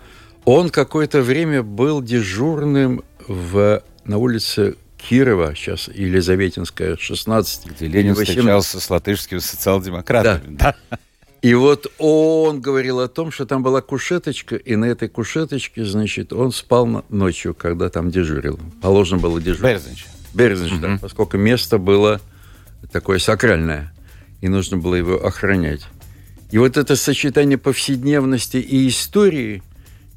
Он 0.45 0.71
какое-то 0.71 1.21
время 1.21 1.61
был 1.61 2.01
дежурным 2.01 3.03
в, 3.27 3.83
на 4.03 4.17
улице 4.17 4.77
Кирова, 4.97 5.53
сейчас 5.53 5.89
Елизаветинская, 5.89 6.97
16. 6.97 7.67
Где 7.67 7.85
Ленин 7.85 8.15
18. 8.15 8.27
встречался 8.29 8.79
с 8.79 8.89
латышскими 8.89 9.37
социал-демократами. 9.37 10.55
Да. 10.57 10.75
И 11.43 11.55
вот 11.55 11.91
он 11.97 12.61
говорил 12.61 13.01
о 13.01 13.09
том, 13.09 13.29
что 13.29 13.45
там 13.45 13.63
была 13.63 13.81
кушеточка, 13.81 14.55
и 14.55 14.77
на 14.77 14.85
этой 14.85 15.09
кушеточке, 15.09 15.83
значит, 15.83 16.31
он 16.31 16.53
спал 16.53 17.03
ночью, 17.09 17.53
когда 17.53 17.89
там 17.89 18.09
дежурил. 18.09 18.57
Положено 18.81 19.19
было 19.19 19.41
дежурить. 19.41 19.61
Берзинч. 19.61 20.05
Берзинш, 20.33 20.79
да, 20.79 20.97
поскольку 21.01 21.35
место 21.37 21.79
было 21.79 22.21
такое 22.93 23.19
сакральное, 23.19 23.93
и 24.39 24.47
нужно 24.47 24.77
было 24.77 24.95
его 24.95 25.15
охранять. 25.15 25.81
И 26.51 26.57
вот 26.57 26.77
это 26.77 26.95
сочетание 26.95 27.57
повседневности 27.57 28.57
и 28.57 28.87
истории, 28.87 29.63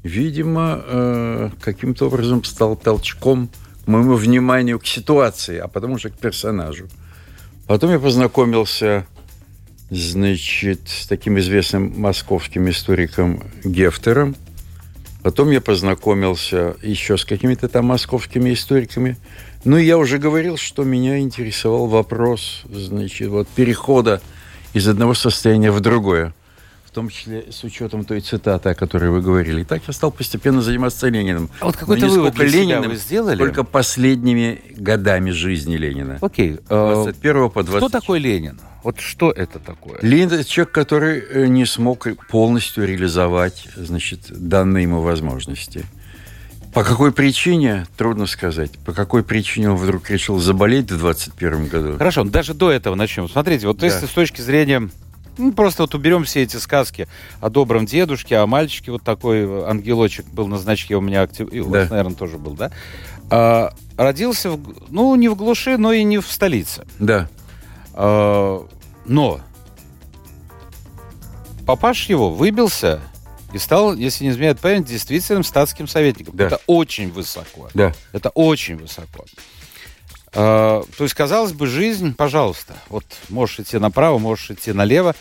видимо, 0.03 0.81
э, 0.81 1.49
каким-то 1.59 2.07
образом 2.07 2.41
стал 2.45 2.77
толчком 2.77 3.49
к 3.83 3.87
моему 3.87 4.13
вниманию 4.13 4.79
к 4.79 4.87
ситуации, 4.87 5.57
а 5.57 5.67
потом 5.67 5.91
уже 5.91 6.09
к 6.09 6.17
персонажу. 6.17 6.87
Потом 7.65 7.91
я 7.91 7.99
познакомился, 7.99 9.05
значит, 9.89 10.81
с 10.87 11.07
таким 11.07 11.39
известным 11.39 11.93
московским 11.99 12.69
историком 12.69 13.43
Гефтером. 13.63 14.35
Потом 15.23 15.49
я 15.51 15.61
познакомился 15.61 16.75
еще 16.81 17.17
с 17.17 17.25
какими-то 17.25 17.67
там 17.67 17.85
московскими 17.85 18.53
историками. 18.53 19.17
Ну, 19.65 19.77
я 19.77 19.97
уже 19.97 20.19
говорил, 20.19 20.57
что 20.57 20.83
меня 20.83 21.19
интересовал 21.19 21.87
вопрос, 21.87 22.63
значит, 22.71 23.27
вот 23.27 23.47
перехода 23.49 24.21
из 24.73 24.87
одного 24.87 25.13
состояния 25.13 25.71
в 25.71 25.79
другое. 25.79 26.33
в 26.85 26.91
том 26.91 27.09
числе 27.09 27.45
с 27.51 27.63
учетом 27.63 28.05
той 28.05 28.21
цитаты, 28.21 28.69
о 28.69 28.73
которой 28.73 29.11
вы 29.11 29.21
говорили. 29.21 29.61
И 29.61 29.63
так 29.63 29.81
я 29.85 29.93
стал 29.93 30.11
постепенно 30.11 30.61
заниматься 30.63 31.07
Лениным. 31.09 31.49
А 31.59 31.65
вот 31.65 31.75
какой-то 31.75 32.07
вывод 32.07 32.33
для 32.33 32.45
Лениным, 32.45 32.83
себя 32.83 32.89
вы 32.89 32.95
сделали? 32.95 33.37
Только 33.37 33.63
последними 33.63 34.61
годами 34.75 35.29
жизни 35.29 35.75
Ленина. 35.75 36.17
Окей. 36.21 36.57
21 36.69 37.35
э, 37.35 37.49
по 37.49 37.61
20. 37.61 37.89
Что 37.89 37.99
такое 37.99 38.19
Ленин? 38.19 38.59
Вот 38.87 39.01
что 39.01 39.31
это 39.31 39.59
такое? 39.59 39.99
Ленин– 40.01 40.31
это 40.31 40.45
человек, 40.45 40.73
который 40.73 41.19
э, 41.19 41.47
не 41.47 41.65
смог 41.65 42.07
полностью 42.29 42.87
реализовать 42.87 43.67
значит, 43.75 44.21
данные 44.29 44.83
ему 44.83 45.01
возможности. 45.01 45.83
По 46.73 46.85
какой 46.85 47.11
причине, 47.11 47.85
трудно 47.97 48.27
сказать. 48.27 48.79
По 48.85 48.93
какой 48.93 49.23
причине 49.23 49.71
он 49.71 49.75
вдруг 49.75 50.09
решил 50.09 50.39
заболеть 50.39 50.89
в 50.89 50.97
21 50.97 51.67
году? 51.67 51.97
Хорошо, 51.97 52.23
даже 52.23 52.53
до 52.53 52.71
этого 52.71 52.95
начнем. 52.95 53.27
Смотрите, 53.27 53.67
вот 53.67 53.79
да. 53.79 53.87
если 53.87 54.05
с 54.05 54.11
точки 54.11 54.39
зрения 54.39 54.89
ну, 55.37 55.51
просто 55.51 55.81
вот 55.81 55.93
уберем 55.93 56.23
все 56.23 56.43
эти 56.43 56.55
сказки 56.55 57.09
о 57.41 57.49
добром 57.49 57.85
дедушке, 57.85 58.37
о 58.37 58.47
мальчике, 58.47 58.93
вот 58.93 59.03
такой 59.03 59.65
ангелочек 59.65 60.27
был 60.27 60.47
на 60.47 60.57
значке 60.59 60.95
у 60.95 61.01
меня 61.01 61.23
актив... 61.23 61.51
И 61.51 61.59
у 61.59 61.69
да. 61.69 61.79
вас, 61.79 61.89
наверное, 61.89 62.15
тоже 62.15 62.37
был, 62.37 62.53
да? 62.53 62.71
А, 63.29 63.73
родился, 63.97 64.51
в... 64.51 64.61
ну, 64.87 65.13
не 65.15 65.27
в 65.27 65.35
глуши, 65.35 65.77
но 65.77 65.91
и 65.91 66.05
не 66.05 66.19
в 66.19 66.27
столице. 66.31 66.85
Да. 66.99 67.27
А, 67.93 68.65
но 69.07 69.41
папаш 71.65 72.09
его 72.09 72.29
выбился 72.29 73.01
и 73.53 73.57
стал, 73.57 73.95
если 73.95 74.25
не 74.25 74.31
изменяет 74.31 74.59
память, 74.59 74.85
действительным 74.85 75.43
статским 75.43 75.87
советником. 75.87 76.35
Да. 76.35 76.47
Это 76.47 76.59
очень 76.67 77.11
высоко. 77.11 77.69
Да. 77.73 77.93
Это 78.11 78.29
очень 78.29 78.77
высоко. 78.77 79.25
А, 80.33 80.83
то 80.97 81.03
есть, 81.03 81.15
казалось 81.15 81.53
бы, 81.53 81.67
жизнь, 81.67 82.13
пожалуйста, 82.13 82.75
вот 82.89 83.05
можешь 83.29 83.61
идти 83.61 83.79
направо, 83.79 84.17
можешь 84.17 84.51
идти 84.51 84.73
налево. 84.73 85.15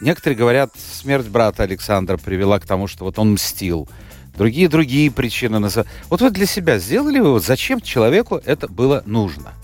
Некоторые 0.00 0.36
говорят, 0.36 0.72
смерть 0.76 1.26
брата 1.26 1.64
Александра 1.64 2.16
привела 2.18 2.60
к 2.60 2.66
тому, 2.66 2.86
что 2.86 3.04
вот 3.04 3.18
он 3.18 3.32
мстил. 3.32 3.88
Другие 4.36 4.68
другие 4.68 5.10
причины. 5.10 5.68
Вот 6.08 6.20
вы 6.20 6.30
для 6.30 6.46
себя 6.46 6.78
сделали 6.78 7.18
вы, 7.18 7.32
вот 7.32 7.44
зачем 7.44 7.80
человеку 7.80 8.40
это 8.44 8.68
было 8.68 9.02
нужно? 9.06 9.54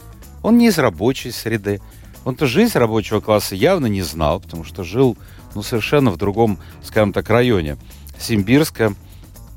Он 0.42 0.58
не 0.58 0.66
из 0.66 0.78
рабочей 0.78 1.30
среды. 1.30 1.80
Он-то 2.24 2.46
жизнь 2.46 2.76
рабочего 2.78 3.20
класса 3.20 3.54
явно 3.54 3.86
не 3.86 4.02
знал, 4.02 4.40
потому 4.40 4.64
что 4.64 4.82
жил 4.82 5.16
ну, 5.54 5.62
совершенно 5.62 6.10
в 6.10 6.16
другом, 6.16 6.58
скажем 6.82 7.12
так, 7.12 7.28
районе. 7.28 7.76
Симбирска. 8.18 8.94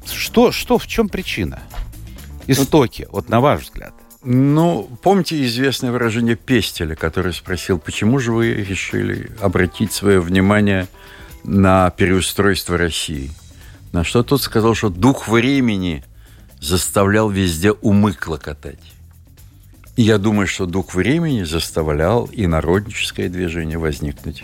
Что, 0.06 0.52
что, 0.52 0.78
в 0.78 0.88
чем 0.88 1.10
причина? 1.10 1.60
Истоки, 2.48 3.08
вот 3.12 3.30
на 3.30 3.42
ваш 3.42 3.64
взгляд. 3.64 3.94
Ну, 4.24 4.90
помните 5.04 5.46
известное 5.46 5.92
выражение 5.92 6.36
Пестеля, 6.36 6.96
который 6.96 7.34
спросил, 7.34 7.78
почему 7.78 8.20
же 8.20 8.32
вы 8.32 8.54
решили 8.54 9.32
обратить 9.42 9.94
свое 9.94 10.20
внимание 10.20 10.88
на 11.44 11.92
переустройство 11.92 12.78
России? 12.78 13.32
На 13.92 14.04
что 14.04 14.24
тот 14.24 14.42
сказал, 14.42 14.76
что 14.76 14.90
дух 14.90 15.28
времени 15.28 16.04
заставлял 16.60 17.30
везде 17.30 17.72
умы 17.72 18.14
клокотать. 18.14 18.97
И 19.98 20.04
я 20.04 20.20
думаю, 20.20 20.46
что 20.46 20.68
дух 20.68 20.94
времени 20.94 21.44
заставлял 21.44 22.26
и 22.26 22.46
народническое 22.46 23.30
движение 23.30 23.80
возникнуть, 23.80 24.44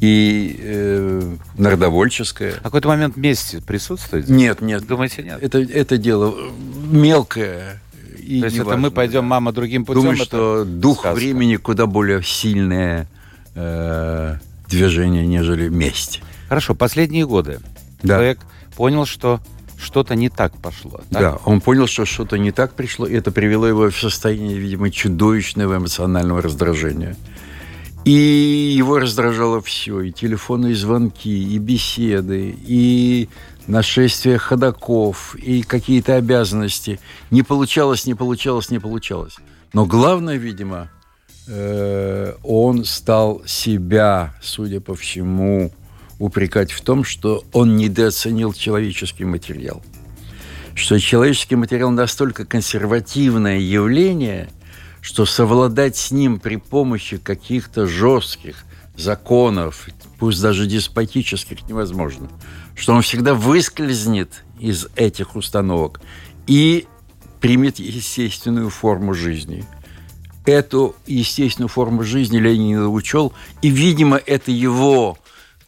и 0.00 0.56
э, 0.60 1.36
народовольческое. 1.56 2.56
А 2.58 2.64
какой-то 2.64 2.88
момент 2.88 3.16
вместе 3.16 3.62
присутствует? 3.62 4.28
Нет, 4.28 4.60
нет. 4.60 4.86
Думаете, 4.86 5.22
нет? 5.22 5.38
Это, 5.42 5.60
это 5.60 5.96
дело 5.96 6.34
мелкое, 6.90 7.80
и 8.18 8.40
То 8.40 8.46
есть 8.46 8.58
это 8.58 8.76
мы 8.76 8.90
пойдем, 8.90 9.24
мама, 9.24 9.50
другим 9.52 9.86
путем? 9.86 10.02
Думаю, 10.02 10.16
что 10.18 10.64
дух 10.66 11.00
сказка. 11.00 11.16
времени 11.16 11.56
куда 11.56 11.86
более 11.86 12.22
сильное 12.22 13.08
э, 13.54 14.36
движение, 14.68 15.26
нежели 15.26 15.68
месть. 15.70 16.22
Хорошо, 16.50 16.74
последние 16.74 17.26
годы 17.26 17.60
да. 18.02 18.16
человек 18.16 18.40
понял, 18.76 19.06
что 19.06 19.40
что-то 19.80 20.14
не 20.14 20.28
так 20.28 20.56
пошло. 20.56 21.00
Так? 21.10 21.22
Да, 21.22 21.38
он 21.44 21.60
понял, 21.60 21.86
что 21.86 22.04
что-то 22.04 22.36
не 22.36 22.52
так 22.52 22.74
пришло, 22.74 23.06
и 23.06 23.14
это 23.14 23.30
привело 23.32 23.66
его 23.66 23.90
в 23.90 23.98
состояние, 23.98 24.58
видимо, 24.58 24.90
чудовищного 24.90 25.76
эмоционального 25.78 26.42
раздражения. 26.42 27.16
И 28.04 28.10
его 28.76 28.98
раздражало 28.98 29.60
все, 29.60 30.00
и 30.00 30.12
телефонные 30.12 30.74
звонки, 30.74 31.54
и 31.54 31.58
беседы, 31.58 32.54
и 32.66 33.28
нашествие 33.66 34.38
ходаков 34.38 35.34
и 35.36 35.62
какие-то 35.62 36.16
обязанности. 36.16 36.98
Не 37.30 37.42
получалось, 37.42 38.06
не 38.06 38.14
получалось, 38.14 38.70
не 38.70 38.78
получалось. 38.78 39.36
Но 39.72 39.86
главное, 39.86 40.36
видимо, 40.36 40.90
э, 41.46 42.34
он 42.42 42.84
стал 42.84 43.42
себя, 43.46 44.34
судя 44.42 44.80
по 44.80 44.94
всему, 44.94 45.70
упрекать 46.20 46.70
в 46.70 46.80
том, 46.82 47.02
что 47.02 47.42
он 47.52 47.76
недооценил 47.76 48.52
человеческий 48.52 49.24
материал. 49.24 49.82
Что 50.76 51.00
человеческий 51.00 51.56
материал 51.56 51.90
настолько 51.90 52.44
консервативное 52.44 53.58
явление, 53.58 54.50
что 55.00 55.26
совладать 55.26 55.96
с 55.96 56.12
ним 56.12 56.38
при 56.38 56.56
помощи 56.56 57.16
каких-то 57.16 57.86
жестких 57.86 58.64
законов, 58.96 59.88
пусть 60.20 60.40
даже 60.40 60.66
деспотических, 60.66 61.68
невозможно 61.68 62.28
что 62.80 62.94
он 62.94 63.02
всегда 63.02 63.34
выскользнет 63.34 64.42
из 64.58 64.88
этих 64.96 65.36
установок 65.36 66.00
и 66.46 66.86
примет 67.40 67.78
естественную 67.78 68.70
форму 68.70 69.12
жизни. 69.12 69.64
Эту 70.46 70.96
естественную 71.06 71.68
форму 71.68 72.02
жизни 72.02 72.38
Ленин 72.38 72.86
учел, 72.86 73.34
и, 73.60 73.68
видимо, 73.68 74.16
это 74.16 74.50
его, 74.50 75.18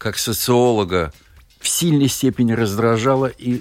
как 0.03 0.19
социолога, 0.19 1.13
в 1.61 1.69
сильной 1.69 2.09
степени 2.09 2.53
раздражало 2.53 3.27
и 3.27 3.61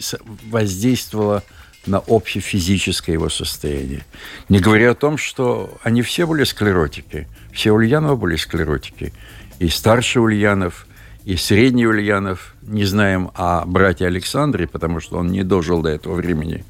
воздействовало 0.49 1.43
на 1.85 1.99
общефизическое 1.99 3.13
его 3.13 3.29
состояние. 3.29 4.05
Не 4.49 4.59
говоря 4.59 4.91
о 4.91 4.95
том, 4.95 5.17
что 5.17 5.77
они 5.83 6.01
все 6.01 6.25
были 6.25 6.43
склеротики. 6.43 7.27
Все 7.53 7.71
Ульянова 7.71 8.15
были 8.15 8.35
склеротики. 8.35 9.13
И 9.59 9.69
старший 9.69 10.23
Ульянов– 10.23 10.87
и 11.23 11.35
Средний 11.35 11.85
Ульянов, 11.85 12.55
не 12.63 12.83
знаем 12.83 13.29
о 13.35 13.63
брате 13.65 14.07
Александре, 14.07 14.67
потому 14.67 14.99
что 14.99 15.17
он 15.17 15.31
не 15.31 15.43
дожил 15.43 15.81
до 15.81 15.89
этого 15.89 16.15
времени, 16.15 16.65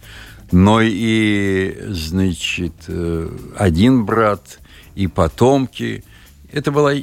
но 0.52 0.82
и, 0.82 1.78
значит, 1.88 2.74
э, 2.88 3.30
один 3.58 4.04
брат, 4.04 4.60
и 4.96 5.08
потомки. 5.08 6.04
Это 6.52 6.72
была 6.72 6.94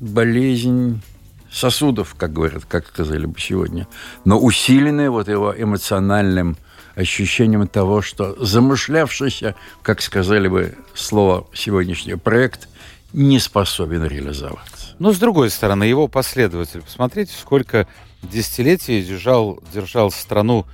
болезнь 0.00 1.02
сосудов, 1.50 2.14
как 2.16 2.32
говорят, 2.32 2.64
как 2.64 2.86
сказали 2.86 3.26
бы 3.26 3.38
сегодня, 3.38 3.86
но 4.24 4.38
усиленная 4.38 5.10
вот 5.10 5.28
его 5.28 5.54
эмоциональным 5.56 6.56
ощущением 6.94 7.66
того, 7.68 8.02
что 8.02 8.36
замышлявшийся, 8.44 9.54
как 9.82 10.02
сказали 10.02 10.48
бы 10.48 10.76
слово 10.94 11.46
сегодняшний 11.52 12.16
проект, 12.16 12.68
не 13.12 13.38
способен 13.38 14.04
реализоваться. 14.04 14.94
Но, 14.98 15.12
с 15.12 15.18
другой 15.18 15.50
стороны, 15.50 15.84
его 15.84 16.08
последователь, 16.08 16.82
посмотрите, 16.82 17.32
сколько 17.38 17.88
десятилетий 18.22 19.02
держал, 19.02 19.60
держал 19.72 20.10
страну 20.10 20.66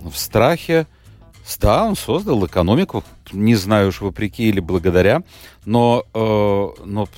в 0.00 0.14
страхе. 0.16 0.86
Да, 1.60 1.84
он 1.84 1.96
создал 1.96 2.46
экономику, 2.46 3.04
не 3.32 3.56
знаю 3.56 3.88
уж 3.88 4.00
вопреки 4.00 4.48
или 4.48 4.60
благодаря, 4.60 5.22
но, 5.64 6.04
э, 6.14 6.84
но 6.84 7.08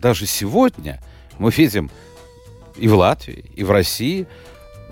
даже 0.00 0.26
сегодня 0.26 1.00
мы 1.38 1.50
видим 1.50 1.90
и 2.78 2.88
в 2.88 2.94
Латвии, 2.94 3.44
и 3.54 3.64
в 3.64 3.70
России 3.70 4.26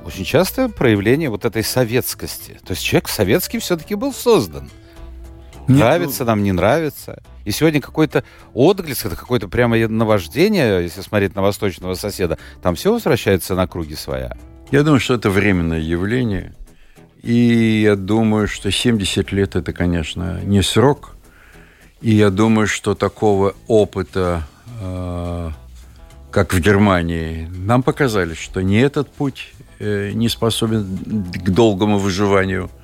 очень 0.04 0.24
частое 0.24 0.68
проявление 0.68 1.30
вот 1.30 1.44
этой 1.44 1.64
советскости. 1.64 2.58
То 2.64 2.72
есть 2.72 2.82
человек 2.82 3.08
советский 3.08 3.58
все-таки 3.58 3.94
был 3.94 4.12
создан. 4.12 4.70
Нет, 5.66 5.78
нравится 5.80 6.24
ну... 6.24 6.30
нам, 6.30 6.42
не 6.42 6.52
нравится. 6.52 7.22
И 7.44 7.50
сегодня 7.50 7.80
какой-то 7.80 8.24
отглеск, 8.54 9.06
это 9.06 9.16
какое-то 9.16 9.48
прямо 9.48 9.76
наваждение, 9.88 10.82
если 10.82 11.00
смотреть 11.00 11.34
на 11.34 11.42
восточного 11.42 11.94
соседа, 11.94 12.38
там 12.62 12.74
все 12.74 12.92
возвращается 12.92 13.54
на 13.54 13.66
круги 13.66 13.94
своя. 13.94 14.36
Я 14.70 14.82
думаю, 14.82 15.00
что 15.00 15.14
это 15.14 15.30
временное 15.30 15.80
явление. 15.80 16.54
И 17.22 17.82
я 17.82 17.96
думаю, 17.96 18.46
что 18.46 18.70
70 18.70 19.32
лет 19.32 19.56
это, 19.56 19.72
конечно, 19.72 20.40
не 20.44 20.62
срок. 20.62 21.16
И 22.00 22.12
я 22.12 22.30
думаю, 22.30 22.66
что 22.66 22.94
такого 22.94 23.54
опыта, 23.66 24.44
э, 24.80 25.50
как 26.36 26.52
в 26.52 26.60
Германии, 26.60 27.48
нам 27.50 27.82
показали, 27.82 28.34
что 28.34 28.60
не 28.60 28.78
этот 28.82 29.10
путь 29.10 29.54
э, 29.78 30.10
не 30.12 30.28
способен 30.28 31.24
к 31.32 31.48
долгому 31.48 31.98
выживанию– 31.98 32.70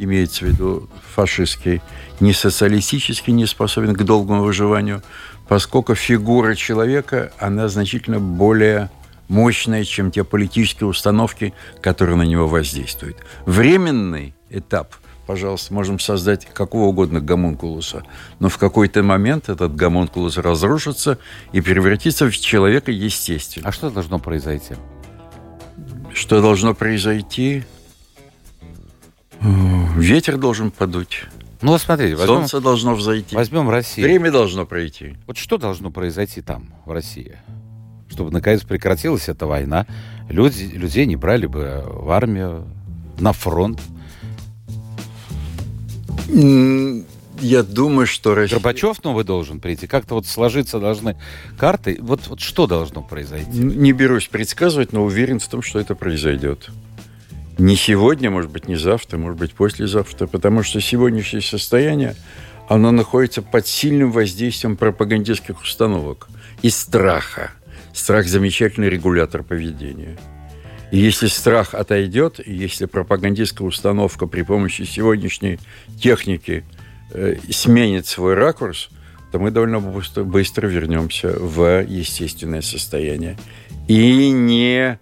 имеется 0.00 0.44
в 0.44 0.48
виду 0.48 0.88
фашистский, 1.14 1.80
не 2.20 2.34
социалистический, 2.34 3.32
не 3.32 3.46
способен 3.46 3.94
к 3.94 4.02
долгому 4.02 4.42
выживанию, 4.42 5.02
поскольку 5.48 5.94
фигура 5.94 6.54
человека, 6.54 7.32
она 7.38 7.68
значительно 7.68 8.18
более 8.18 8.90
мощная, 9.28 9.84
чем 9.84 10.10
те 10.10 10.22
политические 10.22 10.86
установки, 10.86 11.54
которые 11.80 12.16
на 12.16 12.24
него 12.24 12.48
воздействуют. 12.48 13.16
Временный 13.46 14.34
этап 14.50 14.94
пожалуйста, 15.30 15.72
можем 15.72 16.00
создать 16.00 16.44
какого 16.44 16.86
угодно 16.86 17.20
гомункулуса. 17.20 18.02
Но 18.40 18.48
в 18.48 18.58
какой-то 18.58 19.04
момент 19.04 19.48
этот 19.48 19.76
гомункулус 19.76 20.36
разрушится 20.38 21.18
и 21.52 21.60
превратится 21.60 22.28
в 22.28 22.36
человека 22.36 22.90
естественно. 22.90 23.68
А 23.68 23.70
что 23.70 23.90
должно 23.90 24.18
произойти? 24.18 24.74
Что 26.12 26.42
должно 26.42 26.74
произойти? 26.74 27.62
Ветер 29.40 30.36
должен 30.36 30.72
подуть. 30.72 31.26
Ну, 31.62 31.70
вот 31.70 31.80
смотрите, 31.80 32.16
возьмем, 32.16 32.38
Солнце 32.38 32.60
должно 32.60 32.96
взойти. 32.96 33.36
возьмем 33.36 33.70
Россию. 33.70 34.08
Время 34.08 34.32
должно 34.32 34.66
пройти. 34.66 35.16
Вот 35.28 35.36
что 35.36 35.58
должно 35.58 35.92
произойти 35.92 36.42
там, 36.42 36.74
в 36.84 36.90
России? 36.90 37.36
Чтобы, 38.08 38.32
наконец, 38.32 38.62
прекратилась 38.62 39.28
эта 39.28 39.46
война, 39.46 39.86
люди, 40.28 40.64
людей 40.64 41.06
не 41.06 41.14
брали 41.14 41.46
бы 41.46 41.84
в 41.86 42.10
армию, 42.10 42.66
на 43.20 43.32
фронт. 43.32 43.80
Я 47.40 47.62
думаю, 47.62 48.06
что 48.06 48.34
Россия... 48.34 48.58
Горбачев 48.58 49.02
новый 49.02 49.24
должен 49.24 49.60
прийти. 49.60 49.86
Как-то 49.86 50.14
вот 50.14 50.26
сложиться 50.26 50.78
должны 50.78 51.16
карты. 51.58 51.98
Вот, 52.00 52.26
вот 52.28 52.40
что 52.40 52.66
должно 52.66 53.02
произойти? 53.02 53.50
Не 53.50 53.92
берусь 53.92 54.28
предсказывать, 54.28 54.92
но 54.92 55.04
уверен 55.04 55.40
в 55.40 55.48
том, 55.48 55.62
что 55.62 55.78
это 55.78 55.94
произойдет. 55.94 56.70
Не 57.58 57.76
сегодня, 57.76 58.30
может 58.30 58.50
быть, 58.50 58.68
не 58.68 58.76
завтра, 58.76 59.18
может 59.18 59.38
быть, 59.38 59.52
послезавтра, 59.52 60.26
потому 60.26 60.62
что 60.62 60.80
сегодняшнее 60.80 61.42
состояние, 61.42 62.14
оно 62.68 62.90
находится 62.90 63.42
под 63.42 63.66
сильным 63.66 64.12
воздействием 64.12 64.76
пропагандистских 64.76 65.60
установок 65.60 66.28
и 66.62 66.70
страха. 66.70 67.52
Страх– 67.92 68.26
замечательный 68.28 68.88
регулятор 68.88 69.42
поведения. 69.42 70.18
И 70.90 70.98
если 70.98 71.28
страх 71.28 71.74
отойдет, 71.74 72.40
если 72.44 72.86
пропагандистская 72.86 73.66
установка 73.66 74.26
при 74.26 74.42
помощи 74.42 74.82
сегодняшней 74.82 75.58
техники 76.00 76.64
э, 77.12 77.36
сменит 77.50 78.06
свой 78.06 78.34
ракурс, 78.34 78.90
то 79.30 79.38
мы 79.38 79.50
довольно 79.50 79.80
быстро, 79.80 80.24
быстро 80.24 80.66
вернемся 80.66 81.30
в 81.38 81.84
естественное 81.84 82.62
состояние. 82.62 83.36
И 83.86 84.30
не 84.30 84.98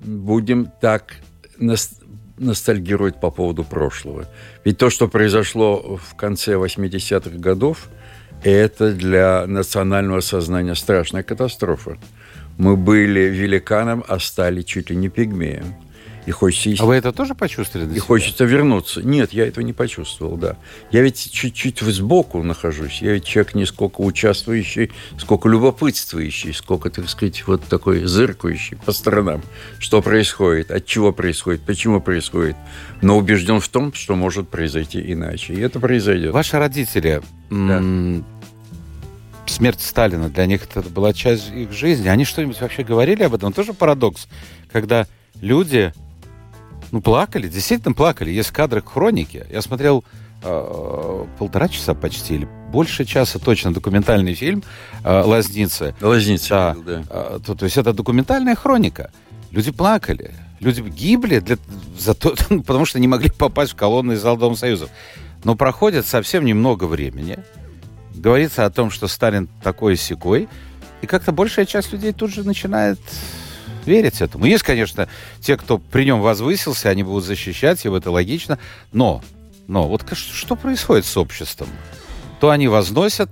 будем 0.00 0.66
так 0.80 1.14
нос- 1.58 2.00
ностальгировать 2.36 3.20
по 3.20 3.30
поводу 3.30 3.64
прошлого. 3.64 4.26
Ведь 4.64 4.78
то, 4.78 4.90
что 4.90 5.08
произошло 5.08 5.96
в 5.96 6.16
конце 6.16 6.54
80-х 6.54 7.38
годов, 7.38 7.88
это 8.42 8.92
для 8.92 9.46
национального 9.46 10.20
сознания 10.20 10.74
страшная 10.74 11.22
катастрофа. 11.22 11.96
Мы 12.58 12.76
были 12.76 13.20
великаном, 13.20 14.04
а 14.08 14.18
стали 14.18 14.62
чуть 14.62 14.90
ли 14.90 14.96
не 14.96 15.08
пигмеем. 15.08 15.74
И 16.26 16.30
хочется 16.30 16.82
А 16.82 16.86
вы 16.86 16.94
это 16.94 17.12
тоже 17.12 17.34
почувствовали? 17.34 17.94
и 17.94 17.98
хочется 17.98 18.44
вернуться. 18.46 19.02
Нет, 19.02 19.34
я 19.34 19.46
этого 19.46 19.62
не 19.62 19.74
почувствовал, 19.74 20.38
да. 20.38 20.56
Я 20.90 21.02
ведь 21.02 21.30
чуть-чуть 21.30 21.80
сбоку 21.80 22.42
нахожусь. 22.42 23.02
Я 23.02 23.12
ведь 23.12 23.24
человек 23.26 23.54
не 23.54 23.66
сколько 23.66 24.00
участвующий, 24.00 24.90
сколько 25.18 25.50
любопытствующий, 25.50 26.54
сколько, 26.54 26.88
так 26.88 27.10
сказать, 27.10 27.46
вот 27.46 27.62
такой 27.64 28.04
зыркающий 28.06 28.78
по 28.78 28.92
сторонам. 28.92 29.42
Что 29.78 30.00
происходит, 30.00 30.70
от 30.70 30.86
чего 30.86 31.12
происходит, 31.12 31.60
почему 31.60 32.00
происходит. 32.00 32.56
Но 33.02 33.18
убежден 33.18 33.60
в 33.60 33.68
том, 33.68 33.92
что 33.92 34.16
может 34.16 34.48
произойти 34.48 35.04
иначе. 35.12 35.52
И 35.52 35.60
это 35.60 35.78
произойдет. 35.78 36.32
Ваши 36.32 36.58
родители, 36.58 37.20
м, 37.50 38.24
смерть 39.50 39.80
Сталина, 39.80 40.28
для 40.28 40.46
них 40.46 40.64
это 40.64 40.88
была 40.88 41.12
часть 41.12 41.50
их 41.50 41.72
жизни. 41.72 42.08
Они 42.08 42.24
что-нибудь 42.24 42.60
вообще 42.60 42.82
говорили 42.84 43.22
об 43.22 43.34
этом? 43.34 43.52
Тоже 43.52 43.72
парадокс, 43.72 44.26
когда 44.72 45.06
люди, 45.40 45.92
ну, 46.90 47.00
плакали, 47.00 47.48
действительно 47.48 47.94
плакали. 47.94 48.30
Есть 48.30 48.50
кадры 48.50 48.82
хроники. 48.82 49.46
Я 49.50 49.62
смотрел 49.62 50.04
э, 50.42 51.24
полтора 51.38 51.68
часа 51.68 51.94
почти, 51.94 52.34
или 52.36 52.48
больше 52.70 53.04
часа 53.04 53.38
точно, 53.38 53.72
документальный 53.72 54.34
фильм 54.34 54.62
э, 55.04 55.22
«Лазницы». 55.22 55.94
Лазница, 56.00 56.48
Да. 56.48 56.68
видел, 56.74 56.82
да. 56.84 57.04
А, 57.10 57.40
то, 57.40 57.54
то 57.54 57.64
есть 57.64 57.76
это 57.76 57.92
документальная 57.92 58.54
хроника. 58.54 59.10
Люди 59.50 59.70
плакали, 59.70 60.32
люди 60.60 60.80
гибли, 60.82 61.38
для, 61.38 61.56
за 61.96 62.14
то, 62.14 62.34
потому 62.66 62.84
что 62.84 62.98
не 62.98 63.08
могли 63.08 63.30
попасть 63.30 63.72
в 63.72 63.76
колонны 63.76 64.14
из 64.14 64.20
зала 64.20 64.38
Дома 64.38 64.56
Союзов. 64.56 64.90
Но 65.44 65.54
проходит 65.54 66.06
совсем 66.06 66.44
немного 66.44 66.84
времени. 66.84 67.38
Говорится 68.14 68.64
о 68.64 68.70
том, 68.70 68.90
что 68.90 69.08
Сталин 69.08 69.48
такой 69.62 69.96
секой, 69.96 70.48
и 71.02 71.06
как-то 71.06 71.32
большая 71.32 71.66
часть 71.66 71.92
людей 71.92 72.12
тут 72.12 72.32
же 72.32 72.44
начинает 72.44 72.98
верить 73.84 74.20
этому. 74.20 74.46
Есть, 74.46 74.62
конечно, 74.62 75.08
те, 75.40 75.56
кто 75.56 75.78
при 75.78 76.04
нем 76.04 76.20
возвысился, 76.20 76.88
они 76.88 77.02
будут 77.02 77.24
защищать 77.24 77.84
его, 77.84 77.96
это 77.96 78.10
логично. 78.10 78.58
Но, 78.92 79.22
но 79.66 79.88
вот 79.88 80.04
что 80.14 80.56
происходит 80.56 81.04
с 81.04 81.16
обществом? 81.16 81.68
То 82.40 82.50
они 82.50 82.68
возносят 82.68 83.30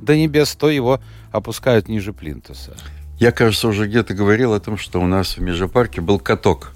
до 0.00 0.16
небес, 0.16 0.54
то 0.54 0.70
его 0.70 1.00
опускают 1.32 1.88
ниже 1.88 2.12
плинтуса. 2.12 2.76
Я, 3.18 3.32
кажется, 3.32 3.68
уже 3.68 3.86
где-то 3.86 4.14
говорил 4.14 4.54
о 4.54 4.60
том, 4.60 4.78
что 4.78 5.00
у 5.00 5.06
нас 5.06 5.36
в 5.36 5.40
Межапарке 5.40 6.00
был 6.00 6.20
каток. 6.20 6.72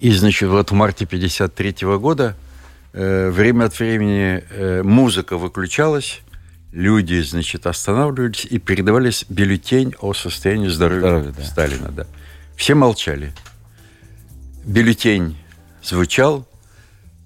И, 0.00 0.10
значит, 0.12 0.48
вот 0.48 0.70
в 0.70 0.74
марте 0.74 1.06
53 1.06 1.86
года 1.98 2.34
э, 2.92 3.30
время 3.30 3.66
от 3.66 3.78
времени 3.78 4.42
э, 4.50 4.82
музыка 4.82 5.36
выключалась, 5.36 6.22
люди, 6.72 7.20
значит, 7.22 7.66
останавливались 7.66 8.44
и 8.44 8.58
передавались 8.58 9.24
бюллетень 9.28 9.94
о 10.00 10.14
состоянии 10.14 10.68
здоровья, 10.68 11.00
Здоровья, 11.00 11.32
да. 11.36 11.44
Сталина. 11.44 11.88
Да. 11.90 12.06
Все 12.56 12.74
молчали. 12.74 13.32
Бюллетень 14.64 15.36
звучал, 15.82 16.46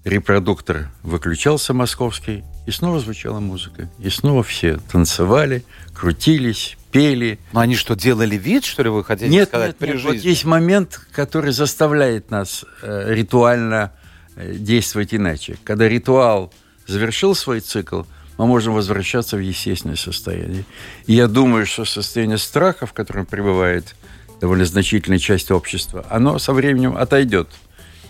репродуктор 0.03 0.89
выключался 1.03 1.73
московский, 1.73 2.43
и 2.65 2.71
снова 2.71 2.99
звучала 2.99 3.39
музыка. 3.39 3.89
И 3.99 4.09
снова 4.09 4.41
все 4.41 4.77
танцевали, 4.91 5.63
крутились, 5.93 6.77
пели. 6.91 7.37
Но 7.53 7.59
они 7.59 7.75
что, 7.75 7.95
делали 7.95 8.37
вид, 8.37 8.65
что 8.65 8.81
ли, 8.81 8.89
вы 8.89 9.03
хотите 9.03 9.29
Нет, 9.29 9.49
сказать, 9.49 9.67
нет, 9.67 9.77
при 9.77 9.87
нет. 9.93 10.03
Вот 10.03 10.13
жизни? 10.13 10.29
есть 10.29 10.45
момент, 10.45 10.99
который 11.11 11.51
заставляет 11.51 12.31
нас 12.31 12.65
э, 12.81 13.13
ритуально 13.13 13.91
э, 14.35 14.55
действовать 14.55 15.13
иначе. 15.13 15.57
Когда 15.63 15.87
ритуал 15.87 16.51
завершил 16.87 17.35
свой 17.35 17.59
цикл, 17.59 18.03
мы 18.37 18.47
можем 18.47 18.73
возвращаться 18.73 19.37
в 19.37 19.39
естественное 19.39 19.95
состояние. 19.95 20.65
И 21.07 21.13
я 21.13 21.27
думаю, 21.27 21.65
что 21.65 21.85
состояние 21.85 22.37
страха, 22.37 22.85
в 22.85 22.93
котором 22.93 23.25
пребывает 23.25 23.95
довольно 24.41 24.65
значительная 24.65 25.19
часть 25.19 25.51
общества, 25.51 26.05
оно 26.09 26.39
со 26.39 26.53
временем 26.53 26.97
отойдет. 26.97 27.49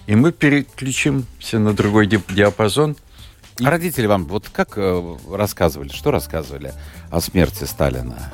И 0.08 0.16
мы 0.16 0.32
переключимся 0.32 1.60
на 1.60 1.74
другой 1.74 2.08
диапазон. 2.08 2.96
А 3.64 3.70
родители 3.70 4.06
вам 4.06 4.26
вот 4.26 4.50
как 4.50 4.74
э, 4.78 5.18
рассказывали, 5.32 5.90
что 5.90 6.12
рассказывали 6.12 6.74
о 7.10 7.22
смерти 7.22 7.64
Сталина? 7.64 8.34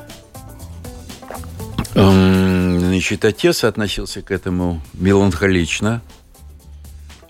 Эм, 1.93 2.51
Значит, 2.91 3.25
отец 3.25 3.63
относился 3.63 4.21
к 4.21 4.31
этому 4.31 4.81
меланхолично, 4.93 6.01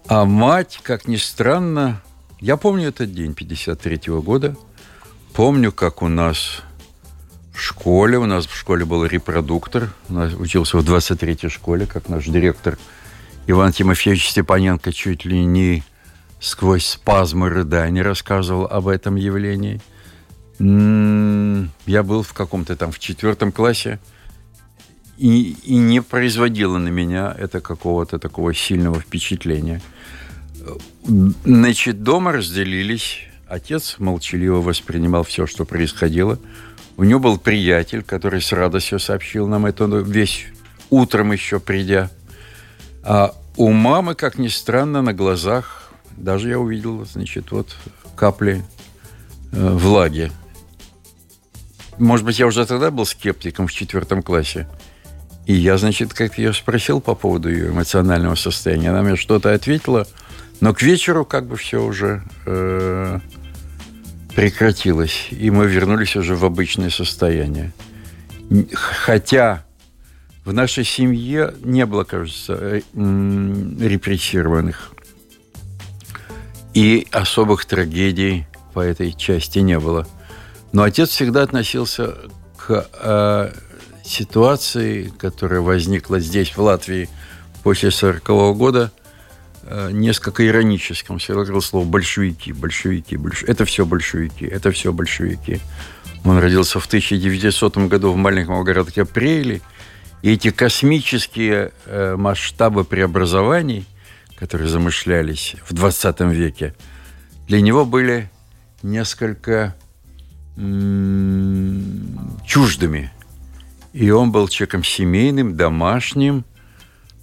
а 0.07 0.25
мать, 0.25 0.79
как 0.81 1.07
ни 1.07 1.17
странно, 1.17 2.01
я 2.41 2.57
помню 2.57 2.89
этот 2.89 3.13
день 3.13 3.33
53 3.33 3.99
года, 4.21 4.55
помню, 5.33 5.71
как 5.71 6.01
у 6.01 6.07
нас 6.07 6.61
в 7.53 7.59
школе, 7.59 8.17
у 8.17 8.25
нас 8.25 8.45
в 8.47 8.55
школе 8.55 8.85
был 8.85 9.05
репродуктор, 9.05 9.91
у 10.09 10.13
нас 10.13 10.33
учился 10.33 10.77
в 10.77 10.81
23-й 10.89 11.49
школе, 11.49 11.85
как 11.85 12.09
наш 12.09 12.25
директор 12.25 12.77
Иван 13.47 13.71
Тимофеевич 13.71 14.29
Степаненко 14.29 14.91
чуть 14.91 15.25
ли 15.25 15.43
не 15.45 15.83
сквозь 16.39 16.85
спазмы 16.85 17.49
рыдания 17.49 18.03
рассказывал 18.03 18.65
об 18.65 18.87
этом 18.87 19.15
явлении. 19.15 19.79
М, 20.59 21.71
Я 21.85 22.03
был 22.03 22.23
в 22.23 22.33
каком-то 22.33 22.75
там 22.75 22.91
в 22.91 22.99
четвертом 22.99 23.51
классе, 23.51 23.99
и, 25.17 25.55
и 25.63 25.75
не 25.75 26.01
производило 26.01 26.79
на 26.79 26.87
меня 26.87 27.35
это 27.37 27.61
какого-то 27.61 28.17
такого 28.17 28.55
сильного 28.55 28.99
впечатления. 28.99 29.81
Значит, 31.45 32.03
дома 32.03 32.31
разделились. 32.31 33.19
Отец 33.47 33.95
молчаливо 33.97 34.61
воспринимал 34.61 35.23
все, 35.23 35.45
что 35.45 35.65
происходило. 35.65 36.39
У 36.97 37.03
него 37.03 37.19
был 37.19 37.37
приятель, 37.37 38.03
который 38.03 38.41
с 38.41 38.51
радостью 38.51 38.99
сообщил 38.99 39.47
нам 39.47 39.65
это 39.65 39.85
весь 39.85 40.45
утром 40.89 41.31
еще 41.31 41.59
придя. 41.59 42.09
А 43.03 43.33
у 43.57 43.71
мамы, 43.71 44.15
как 44.15 44.37
ни 44.37 44.47
странно, 44.47 45.01
на 45.01 45.13
глазах 45.13 45.91
даже 46.15 46.49
я 46.49 46.59
увидел, 46.59 47.05
значит, 47.05 47.51
вот 47.51 47.75
капли 48.15 48.63
э, 49.51 49.69
влаги. 49.69 50.31
Может 51.97 52.25
быть, 52.25 52.39
я 52.39 52.47
уже 52.47 52.65
тогда 52.65 52.91
был 52.91 53.05
скептиком 53.05 53.67
в 53.67 53.73
четвертом 53.73 54.21
классе. 54.21 54.67
И 55.45 55.53
я, 55.53 55.77
значит, 55.77 56.13
как 56.13 56.37
ее 56.37 56.53
спросил 56.53 57.01
по 57.01 57.15
поводу 57.15 57.49
ее 57.49 57.69
эмоционального 57.69 58.35
состояния. 58.35 58.91
Она 58.91 59.01
мне 59.01 59.15
что-то 59.15 59.53
ответила, 59.53 60.07
но 60.61 60.75
к 60.75 60.83
вечеру 60.83 61.25
как 61.25 61.47
бы 61.47 61.57
все 61.57 61.83
уже 61.83 62.23
э, 62.45 63.19
прекратилось. 64.35 65.27
И 65.31 65.49
мы 65.49 65.65
вернулись 65.65 66.15
уже 66.15 66.35
в 66.35 66.45
обычное 66.45 66.91
состояние. 66.91 67.73
Хотя 68.73 69.65
в 70.45 70.53
нашей 70.53 70.83
семье 70.83 71.55
не 71.63 71.85
было, 71.87 72.03
кажется, 72.03 72.53
э, 72.53 72.81
репрессированных. 72.93 74.91
И 76.75 77.07
особых 77.11 77.65
трагедий 77.65 78.45
по 78.73 78.81
этой 78.81 79.13
части 79.13 79.59
не 79.59 79.79
было. 79.79 80.07
Но 80.73 80.83
отец 80.83 81.09
всегда 81.09 81.41
относился 81.41 82.17
к 82.55 82.87
э, 82.93 83.51
ситуации, 84.05 85.11
которая 85.17 85.61
возникла 85.61 86.19
здесь, 86.19 86.55
в 86.55 86.61
Латвии, 86.61 87.09
после 87.63 87.89
40 87.89 88.29
-го 88.29 88.53
года, 88.53 88.91
несколько 89.63 90.45
иронически. 90.45 91.11
Он 91.11 91.19
всегда 91.19 91.41
говорил 91.41 91.61
слово 91.61 91.85
«большевики», 91.85 92.53
«большевики», 92.53 93.17
«большевики». 93.17 93.51
Это 93.51 93.65
все 93.65 93.85
большевики, 93.85 94.45
это 94.45 94.71
все 94.71 94.91
большевики. 94.91 95.59
Он 96.23 96.37
родился 96.37 96.79
в 96.79 96.85
1900 96.85 97.77
году 97.77 98.11
в 98.11 98.15
маленьком 98.15 98.63
городке 98.63 99.05
Прейли. 99.05 99.61
И 100.21 100.33
эти 100.33 100.51
космические 100.51 101.71
э, 101.85 102.15
масштабы 102.15 102.83
преобразований, 102.83 103.85
которые 104.35 104.69
замышлялись 104.69 105.55
в 105.67 105.73
20 105.73 106.19
веке, 106.21 106.75
для 107.47 107.61
него 107.61 107.85
были 107.85 108.29
несколько 108.83 109.75
чуждыми. 112.45 113.11
И 113.93 114.09
он 114.11 114.31
был 114.31 114.47
человеком 114.47 114.83
семейным, 114.83 115.57
домашним, 115.57 116.45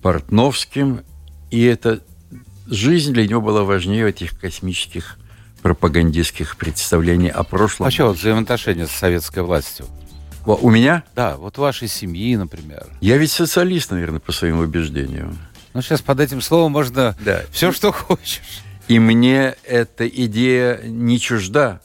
портновским. 0.02 1.02
И 1.50 1.62
эта 1.64 2.00
жизнь 2.68 3.12
для 3.12 3.26
него 3.26 3.40
была 3.40 3.64
важнее 3.64 4.08
этих 4.08 4.38
космических 4.38 5.16
пропагандистских 5.62 6.56
представлений 6.56 7.30
о 7.30 7.42
прошлом. 7.42 7.86
А 7.86 7.90
что 7.90 8.08
вот 8.08 8.18
взаимоотношения 8.18 8.86
с 8.86 8.92
советской 8.92 9.42
властью? 9.42 9.86
У 10.46 10.70
меня? 10.70 11.02
Да, 11.14 11.36
вот 11.36 11.58
вашей 11.58 11.88
семьи, 11.88 12.34
например. 12.36 12.86
Я 13.00 13.18
ведь 13.18 13.30
социалист, 13.30 13.90
наверное, 13.90 14.20
по 14.20 14.32
своим 14.32 14.60
убеждениям. 14.60 15.36
Ну, 15.74 15.82
сейчас 15.82 16.00
под 16.00 16.20
этим 16.20 16.40
словом 16.40 16.72
можно 16.72 17.14
да. 17.20 17.42
все, 17.50 17.72
что 17.72 17.92
хочешь. 17.92 18.62
И 18.86 18.98
мне 18.98 19.56
эта 19.64 20.08
идея 20.08 20.80
не 20.84 21.20
чужда. 21.20 21.80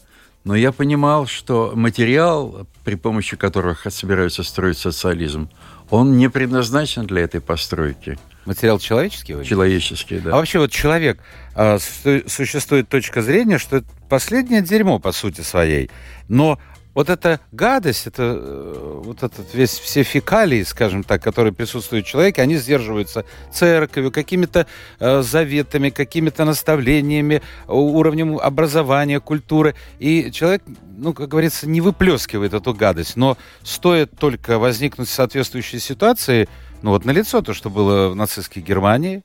Но 0.45 0.55
я 0.55 0.71
понимал, 0.71 1.25
что 1.27 1.73
материал, 1.75 2.67
при 2.83 2.95
помощи 2.95 3.35
которых 3.35 3.85
собираются 3.89 4.43
строить 4.43 4.77
социализм, 4.77 5.49
он 5.93 6.17
не 6.17 6.27
предназначен 6.27 7.05
для 7.05 7.21
этой 7.21 7.39
постройки. 7.39 8.17
Материал 8.45 8.79
человеческий? 8.79 9.35
Вы 9.35 9.45
человеческий, 9.45 10.17
да. 10.17 10.31
А 10.31 10.35
вообще 10.37 10.57
вот 10.57 10.71
человек, 10.71 11.19
э, 11.55 11.77
существует 12.25 12.89
точка 12.89 13.21
зрения, 13.21 13.59
что 13.59 13.77
это 13.77 13.87
последнее 14.09 14.63
дерьмо 14.63 14.97
по 14.97 15.11
сути 15.11 15.41
своей. 15.41 15.91
Но 16.27 16.57
вот 16.93 17.09
эта 17.09 17.39
гадость, 17.51 18.07
это 18.07 18.23
э, 18.23 19.01
вот 19.03 19.23
этот 19.23 19.53
весь 19.53 19.79
все 19.79 20.03
фекалии, 20.03 20.63
скажем 20.63 21.03
так, 21.03 21.23
которые 21.23 21.53
присутствуют 21.53 22.05
в 22.05 22.09
человеке, 22.09 22.41
они 22.41 22.55
сдерживаются 22.57 23.25
церковью, 23.51 24.11
какими-то 24.11 24.67
э, 24.99 25.21
заветами, 25.21 25.89
какими-то 25.89 26.45
наставлениями, 26.45 27.41
уровнем 27.67 28.37
образования, 28.37 29.19
культуры. 29.19 29.75
И 29.99 30.31
человек, 30.31 30.63
ну, 30.95 31.13
как 31.13 31.29
говорится, 31.29 31.67
не 31.67 31.81
выплескивает 31.81 32.53
эту 32.53 32.73
гадость. 32.73 33.15
Но 33.15 33.37
стоит 33.63 34.11
только 34.17 34.59
возникнуть 34.59 35.09
соответствующей 35.09 35.79
ситуации, 35.79 36.47
ну 36.81 36.91
вот 36.91 37.05
налицо 37.05 37.41
то, 37.41 37.53
что 37.53 37.69
было 37.69 38.09
в 38.09 38.15
нацистской 38.15 38.61
Германии, 38.61 39.23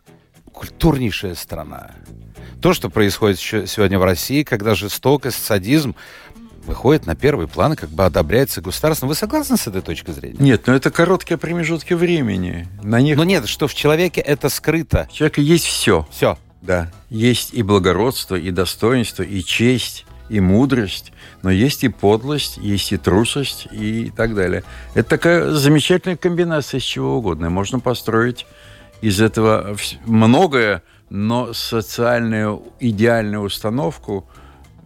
культурнейшая 0.53 1.35
страна. 1.35 1.91
То, 2.61 2.73
что 2.73 2.91
происходит 2.91 3.39
сегодня 3.39 4.01
в 4.01 4.05
России, 4.05 4.43
когда 4.43 4.75
жестокость, 4.75 5.45
садизм 5.45 5.95
выходит 6.69 7.07
на 7.07 7.17
первый 7.17 7.49
план, 7.49 7.75
как 7.75 7.89
бы 7.89 8.05
одобряется 8.05 8.61
государством. 8.61 9.09
Вы 9.09 9.15
согласны 9.15 9.57
с 9.57 9.67
этой 9.67 9.83
точкой 9.83 10.13
зрения? 10.13 10.37
Нет, 10.39 10.67
но 10.67 10.75
это 10.75 10.91
короткие 10.91 11.39
промежутки 11.39 11.95
времени. 11.95 12.69
На 12.83 13.01
них... 13.01 13.17
Но 13.17 13.25
нет, 13.25 13.49
что 13.49 13.67
в 13.67 13.75
человеке 13.75 14.21
это 14.21 14.49
скрыто. 14.49 15.09
В 15.11 15.15
человеке 15.15 15.43
есть 15.43 15.65
все. 15.65 16.07
Все. 16.11 16.39
Да. 16.63 16.91
Есть 17.11 17.55
и 17.55 17.63
благородство, 17.63 18.37
и 18.37 18.51
достоинство, 18.51 19.23
и 19.23 19.43
честь, 19.43 20.07
и 20.29 20.41
мудрость, 20.41 21.13
но 21.43 21.51
есть 21.51 21.85
и 21.85 21.89
подлость, 21.89 22.59
есть 22.59 22.93
и 22.93 22.99
трусость, 22.99 23.67
и 23.73 24.13
так 24.15 24.35
далее. 24.35 24.63
Это 24.95 25.09
такая 25.09 25.51
замечательная 25.53 26.17
комбинация 26.17 26.79
из 26.79 26.85
чего 26.85 27.17
угодно. 27.17 27.49
Можно 27.49 27.81
построить 27.81 28.47
из 29.01 29.21
этого 29.21 29.77
многое, 30.05 30.83
но 31.09 31.55
социальную 31.55 32.63
идеальную 32.79 33.43
установку– 33.43 34.29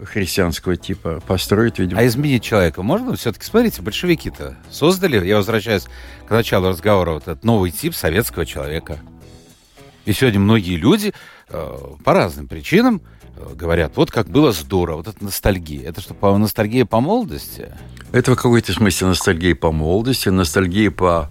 христианского 0.04 0.76
типа 0.76 1.20
построить, 1.26 1.78
видимо. 1.78 2.00
А 2.00 2.06
изменить 2.06 2.42
человека 2.42 2.82
можно? 2.82 3.16
Все-таки, 3.16 3.44
смотрите, 3.44 3.82
большевики-то 3.82 4.56
создали, 4.70 5.24
я 5.26 5.36
возвращаюсь 5.36 5.86
к 6.26 6.30
началу 6.30 6.68
разговора, 6.68 7.12
вот 7.12 7.22
этот 7.22 7.44
новый 7.44 7.70
тип 7.70 7.94
советского 7.94 8.46
человека. 8.46 8.98
И 10.04 10.12
сегодня 10.12 10.40
многие 10.40 10.76
люди 10.76 11.12
э, 11.48 11.78
по 12.04 12.12
разным 12.12 12.48
причинам 12.48 13.00
э, 13.36 13.54
говорят, 13.54 13.96
вот 13.96 14.10
как 14.10 14.28
было 14.28 14.52
здорово, 14.52 14.98
вот 14.98 15.08
это 15.08 15.24
ностальгия. 15.24 15.88
Это 15.88 16.00
что, 16.00 16.14
по 16.14 16.36
ностальгия 16.36 16.84
по 16.84 17.00
молодости? 17.00 17.68
Это 18.10 18.32
в 18.32 18.36
какой-то 18.36 18.72
смысле 18.72 19.08
ностальгия 19.08 19.54
по 19.54 19.70
молодости, 19.70 20.28
ностальгия 20.28 20.90
по 20.90 21.30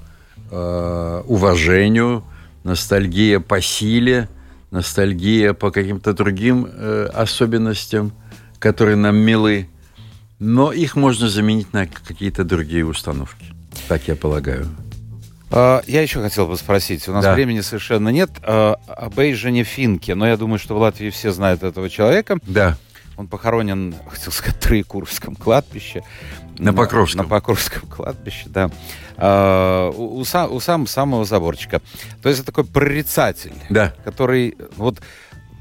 э, 0.50 1.24
уважению, 1.28 2.24
ностальгия 2.64 3.40
по 3.40 3.62
силе, 3.62 4.30
ностальгия 4.72 5.54
по 5.54 5.70
каким-то 5.70 6.14
другим 6.14 6.68
э, 6.72 7.10
особенностям 7.14 8.14
которые 8.62 8.96
нам 8.96 9.18
милы, 9.18 9.68
но 10.40 10.72
их 10.72 10.96
можно 10.96 11.28
заменить 11.28 11.74
на 11.74 11.88
какие-то 11.88 12.44
другие 12.44 12.86
установки. 12.86 13.46
Так 13.88 14.08
я 14.08 14.16
полагаю. 14.16 14.68
А, 15.50 15.82
я 15.88 16.02
еще 16.02 16.22
хотел 16.22 16.48
бы 16.48 16.56
спросить, 16.56 17.10
у 17.10 17.12
нас 17.12 17.26
да. 17.26 17.34
времени 17.34 17.62
совершенно 17.62 18.10
нет, 18.10 18.30
а, 18.44 18.76
об 18.88 19.20
Эйжене 19.20 19.64
Финке, 19.64 20.14
но 20.14 20.28
я 20.28 20.38
думаю, 20.38 20.60
что 20.60 20.76
в 20.76 20.78
Латвии 20.78 21.10
все 21.10 21.32
знают 21.32 21.64
этого 21.64 21.90
человека. 21.90 22.38
Да. 22.44 22.78
Он 23.18 23.28
похоронен, 23.28 23.96
хотел 24.08 24.32
сказать, 24.32 24.56
в 24.56 24.60
Троекуровском 24.60 25.36
кладбище. 25.36 26.04
На 26.60 26.72
Покровском. 26.72 27.24
На 27.24 27.28
Покровском 27.28 27.90
кладбище, 27.90 28.46
да. 28.46 28.70
А, 29.18 29.90
у, 29.90 30.20
у, 30.20 30.22
у 30.22 30.60
сам, 30.60 30.88
самого 30.88 31.26
заборчика. 31.26 31.82
То 32.22 32.30
есть 32.30 32.42
это 32.42 32.52
такой 32.52 32.66
прорицатель, 32.66 33.54
да. 33.72 33.96
который... 34.06 34.56
Вот 34.78 35.02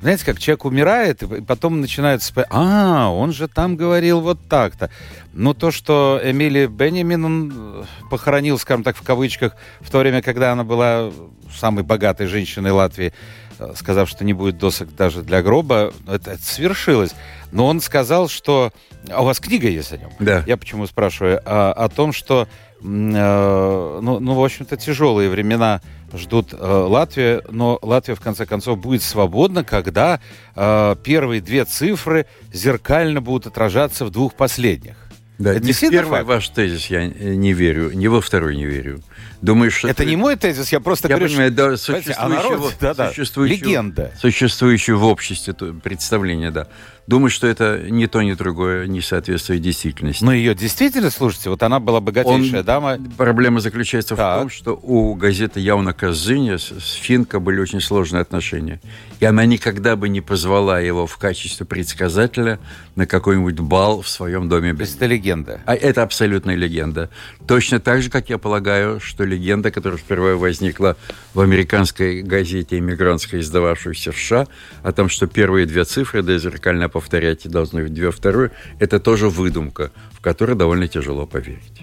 знаете, 0.00 0.24
как 0.24 0.38
человек 0.38 0.64
умирает, 0.64 1.22
и 1.22 1.42
потом 1.42 1.80
начинает 1.80 2.22
вспоминать, 2.22 2.52
а, 2.52 3.10
он 3.10 3.32
же 3.32 3.48
там 3.48 3.76
говорил 3.76 4.20
вот 4.20 4.38
так-то. 4.48 4.90
Ну, 5.32 5.52
то, 5.52 5.70
что 5.70 6.20
Эмили 6.22 6.66
Бенjamin 6.66 7.24
он 7.24 7.52
э, 7.54 7.84
похоронил, 8.10 8.58
скажем 8.58 8.82
так, 8.82 8.96
в 8.96 9.02
кавычках, 9.02 9.56
в 9.80 9.90
то 9.90 9.98
время, 9.98 10.22
когда 10.22 10.52
она 10.52 10.64
была 10.64 11.10
самой 11.54 11.84
богатой 11.84 12.26
женщиной 12.26 12.70
Латвии, 12.70 13.12
э, 13.58 13.72
сказав, 13.76 14.08
что 14.08 14.24
не 14.24 14.32
будет 14.32 14.58
досок 14.58 14.94
даже 14.96 15.22
для 15.22 15.42
гроба, 15.42 15.92
это, 16.06 16.32
это 16.32 16.42
свершилось. 16.42 17.14
Но 17.52 17.66
он 17.66 17.80
сказал, 17.80 18.28
что... 18.28 18.72
А 19.10 19.22
у 19.22 19.24
вас 19.24 19.38
книга 19.38 19.68
есть 19.68 19.92
о 19.92 19.98
нем? 19.98 20.10
Да. 20.18 20.44
Я 20.46 20.56
почему 20.56 20.86
спрашиваю? 20.86 21.40
А, 21.44 21.72
о 21.72 21.88
том, 21.88 22.12
что, 22.12 22.48
ну, 22.82 24.20
ну, 24.20 24.34
в 24.34 24.44
общем-то, 24.44 24.76
тяжелые 24.76 25.28
времена 25.30 25.80
ждут 26.14 26.52
э, 26.52 26.56
Латвия, 26.56 27.42
но 27.50 27.78
Латвия 27.82 28.14
в 28.14 28.20
конце 28.20 28.46
концов 28.46 28.78
будет 28.78 29.02
свободна, 29.02 29.64
когда 29.64 30.20
э, 30.56 30.96
первые 31.02 31.40
две 31.40 31.64
цифры 31.64 32.26
зеркально 32.52 33.20
будут 33.20 33.46
отражаться 33.46 34.04
в 34.04 34.10
двух 34.10 34.34
последних. 34.34 34.96
Да, 35.40 35.54
это 35.54 35.64
не 35.64 35.72
в 35.72 35.80
первый 35.80 36.18
факт? 36.18 36.26
ваш 36.26 36.48
тезис 36.50 36.86
я 36.88 37.06
не 37.06 37.54
верю, 37.54 37.92
не 37.92 38.08
во 38.08 38.20
второй 38.20 38.56
не 38.56 38.66
верю. 38.66 39.00
Думаю, 39.40 39.70
что 39.70 39.88
это 39.88 40.04
не 40.04 40.14
мой 40.14 40.36
тезис, 40.36 40.70
я 40.70 40.80
просто 40.80 41.08
я 41.08 41.16
говорю, 41.16 41.30
понимаю, 41.30 41.52
да, 41.52 41.76
существующего, 41.78 42.22
а 42.22 42.28
народ, 42.28 42.76
да, 42.78 42.92
да, 42.92 43.08
существующего, 43.08 43.64
легенда, 43.64 44.12
существующего 44.20 44.98
в 44.98 45.04
обществе 45.04 45.54
представление, 45.54 46.50
да. 46.50 46.68
Думаю, 47.10 47.28
что 47.28 47.48
это 47.48 47.86
ни 47.90 48.06
то, 48.06 48.22
ни 48.22 48.34
другое 48.34 48.86
не 48.86 49.00
соответствует 49.00 49.60
действительности. 49.60 50.22
Но 50.22 50.32
ее 50.32 50.54
действительно, 50.54 51.10
слушайте, 51.10 51.50
вот 51.50 51.60
она 51.64 51.80
была 51.80 52.00
богатейшая 52.00 52.60
Он, 52.60 52.64
дама. 52.64 52.98
Проблема 53.16 53.58
заключается 53.58 54.14
так. 54.14 54.36
в 54.36 54.40
том, 54.42 54.48
что 54.48 54.78
у 54.80 55.16
газеты 55.16 55.58
«Явна 55.58 55.92
Казыня» 55.92 56.56
с 56.56 56.92
Финка 56.92 57.40
были 57.40 57.58
очень 57.58 57.80
сложные 57.80 58.20
отношения. 58.20 58.80
И 59.18 59.24
она 59.24 59.44
никогда 59.44 59.96
бы 59.96 60.08
не 60.08 60.20
позвала 60.20 60.78
его 60.78 61.08
в 61.08 61.16
качестве 61.16 61.66
предсказателя 61.66 62.60
на 62.94 63.06
какой-нибудь 63.06 63.58
бал 63.58 64.02
в 64.02 64.08
своем 64.08 64.48
доме. 64.48 64.72
То 64.72 64.82
есть 64.82 64.94
это 64.94 65.06
легенда? 65.06 65.60
А 65.66 65.74
это 65.74 66.04
абсолютная 66.04 66.54
легенда. 66.54 67.10
Точно 67.48 67.80
так 67.80 68.02
же, 68.02 68.10
как 68.10 68.30
я 68.30 68.38
полагаю, 68.38 69.00
что 69.00 69.24
легенда, 69.24 69.72
которая 69.72 69.98
впервые 69.98 70.36
возникла 70.36 70.96
в 71.34 71.40
американской 71.40 72.22
газете 72.22 72.78
«Иммигрантская», 72.78 73.40
издававшейся 73.40 74.12
в 74.12 74.16
США, 74.16 74.46
о 74.84 74.92
том, 74.92 75.08
что 75.08 75.26
первые 75.26 75.66
две 75.66 75.84
цифры, 75.84 76.22
да, 76.22 76.38
зеркальная 76.38 76.88
повторять 77.00 77.48
должны 77.48 77.82
быть 77.82 77.94
две 77.94 78.10
вторую, 78.10 78.50
это 78.78 79.00
тоже 79.00 79.28
выдумка, 79.28 79.90
в 80.12 80.20
которую 80.20 80.56
довольно 80.56 80.86
тяжело 80.86 81.26
поверить. 81.26 81.82